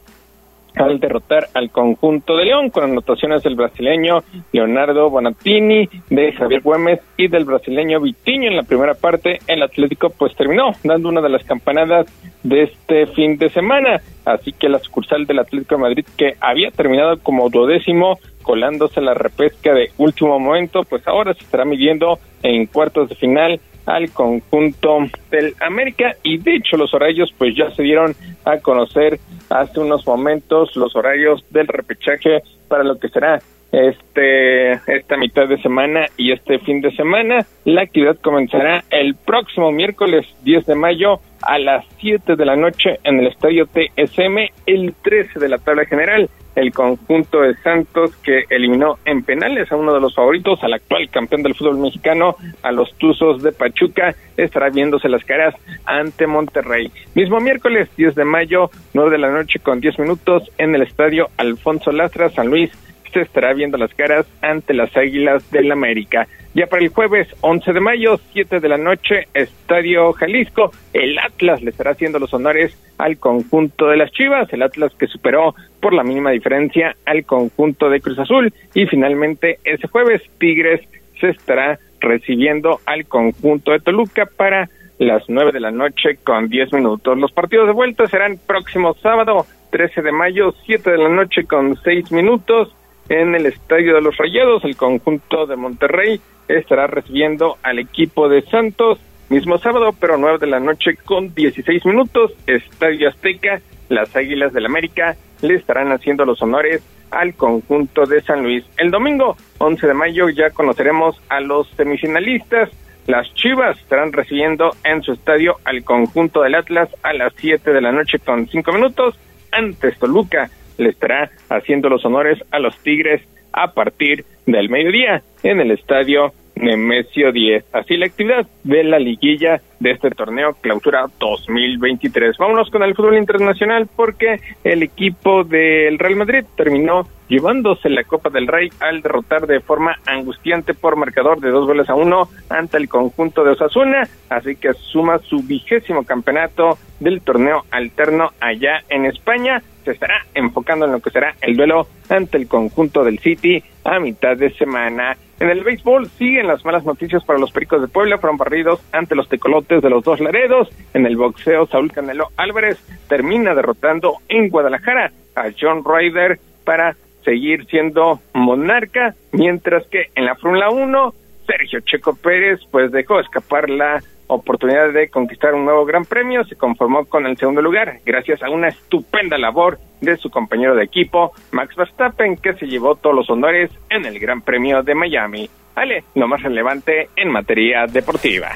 [0.76, 7.00] al derrotar al conjunto de León con anotaciones del brasileño Leonardo Bonatini, de Javier Güemes
[7.16, 9.38] y del brasileño Vitiño en la primera parte.
[9.46, 12.06] El Atlético pues terminó dando una de las campanadas
[12.42, 16.70] de este fin de semana, así que la sucursal del Atlético de Madrid que había
[16.70, 22.66] terminado como duodécimo colándose la repesca de último momento, pues ahora se estará midiendo en
[22.66, 24.98] cuartos de final al conjunto
[25.30, 26.16] del América.
[26.22, 28.14] Y de hecho los horarios pues ya se dieron
[28.44, 29.18] a conocer
[29.48, 33.40] hace unos momentos los horarios del repechaje para lo que será
[33.72, 37.46] este esta mitad de semana y este fin de semana.
[37.64, 42.98] La actividad comenzará el próximo miércoles 10 de mayo a las 7 de la noche
[43.04, 48.44] en el estadio TSM, el 13 de la tabla general el conjunto de Santos que
[48.50, 52.72] eliminó en penales a uno de los favoritos, al actual campeón del fútbol mexicano, a
[52.72, 55.54] los Tuzos de Pachuca, estará viéndose las caras
[55.84, 56.90] ante Monterrey.
[57.14, 61.28] Mismo miércoles 10 de mayo, 9 de la noche con 10 minutos en el estadio
[61.36, 62.70] Alfonso Lastra, San Luis,
[63.12, 66.26] se estará viendo las caras ante las Águilas del América.
[66.54, 71.62] Ya para el jueves 11 de mayo, 7 de la noche, Estadio Jalisco, el Atlas
[71.62, 75.92] le estará haciendo los honores al conjunto de las Chivas, el Atlas que superó por
[75.92, 80.80] la mínima diferencia al conjunto de Cruz Azul y finalmente ese jueves Tigres
[81.20, 86.72] se estará recibiendo al conjunto de Toluca para las 9 de la noche con 10
[86.72, 87.16] minutos.
[87.16, 91.76] Los partidos de vuelta serán próximo sábado 13 de mayo, 7 de la noche con
[91.76, 92.74] 6 minutos
[93.10, 94.64] en el Estadio de los Rayados.
[94.64, 98.98] El conjunto de Monterrey estará recibiendo al equipo de Santos
[99.30, 102.32] mismo sábado, pero 9 de la noche con 16 minutos.
[102.46, 108.42] Estadio Azteca, las Águilas del América le estarán haciendo los honores al conjunto de San
[108.42, 108.64] Luis.
[108.76, 112.70] El domingo 11 de mayo ya conoceremos a los semifinalistas.
[113.06, 117.80] Las Chivas estarán recibiendo en su estadio al conjunto del Atlas a las 7 de
[117.80, 119.16] la noche con 5 minutos.
[119.52, 125.60] Antes Toluca le estará haciendo los honores a los Tigres a partir del mediodía en
[125.60, 127.64] el estadio Nemesio 10.
[127.72, 132.36] Así la actividad de la liguilla de este torneo Clausura 2023.
[132.38, 138.28] Vámonos con el fútbol internacional porque el equipo del Real Madrid terminó llevándose la Copa
[138.28, 142.76] del Rey al derrotar de forma angustiante por marcador de dos goles a uno ante
[142.76, 149.06] el conjunto de Osasuna, así que suma su vigésimo campeonato del torneo alterno allá en
[149.06, 149.62] España.
[149.84, 153.98] Se estará enfocando en lo que será el duelo ante el conjunto del City a
[153.98, 155.16] mitad de semana.
[155.38, 159.14] En el béisbol siguen las malas noticias para los Pericos de Puebla, fueron barridos ante
[159.14, 160.68] los tecolotes de los dos Laredos.
[160.92, 167.66] En el boxeo, Saúl Canelo Álvarez termina derrotando en Guadalajara a John Ryder para seguir
[167.66, 171.14] siendo monarca, mientras que en la Fórmula 1,
[171.46, 176.56] Sergio Checo Pérez pues dejó escapar la oportunidad de conquistar un nuevo gran premio, se
[176.56, 181.32] conformó con el segundo lugar gracias a una estupenda labor de su compañero de equipo,
[181.50, 185.50] Max Verstappen, que se llevó todos los honores en el Gran Premio de Miami.
[185.74, 188.50] Ale, lo más relevante en materia deportiva.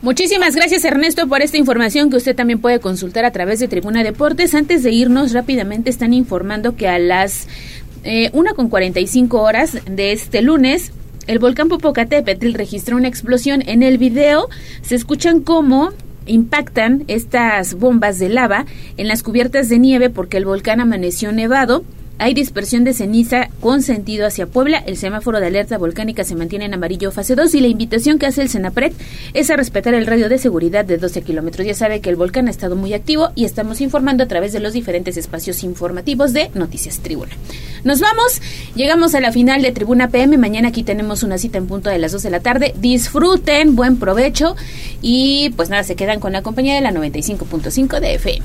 [0.00, 4.04] Muchísimas gracias Ernesto por esta información que usted también puede consultar a través de Tribuna
[4.04, 4.54] Deportes.
[4.54, 7.48] Antes de irnos rápidamente están informando que a las
[8.04, 10.92] eh, una con 45 horas de este lunes
[11.26, 13.64] el volcán Popocatépetl registró una explosión.
[13.66, 14.48] En el video
[14.82, 15.90] se escuchan cómo
[16.26, 18.66] impactan estas bombas de lava
[18.98, 21.82] en las cubiertas de nieve porque el volcán amaneció nevado
[22.18, 24.78] hay dispersión de ceniza con sentido hacia Puebla.
[24.78, 28.26] El semáforo de alerta volcánica se mantiene en amarillo fase 2 y la invitación que
[28.26, 28.92] hace el Senapred
[29.34, 31.66] es a respetar el radio de seguridad de 12 kilómetros.
[31.66, 34.60] Ya sabe que el volcán ha estado muy activo y estamos informando a través de
[34.60, 37.32] los diferentes espacios informativos de Noticias Tribuna.
[37.84, 38.42] Nos vamos,
[38.74, 40.38] llegamos a la final de Tribuna PM.
[40.38, 42.74] Mañana aquí tenemos una cita en punto de las 2 de la tarde.
[42.76, 44.56] Disfruten, buen provecho
[45.00, 48.44] y pues nada, se quedan con la compañía de la 95.5 de FM.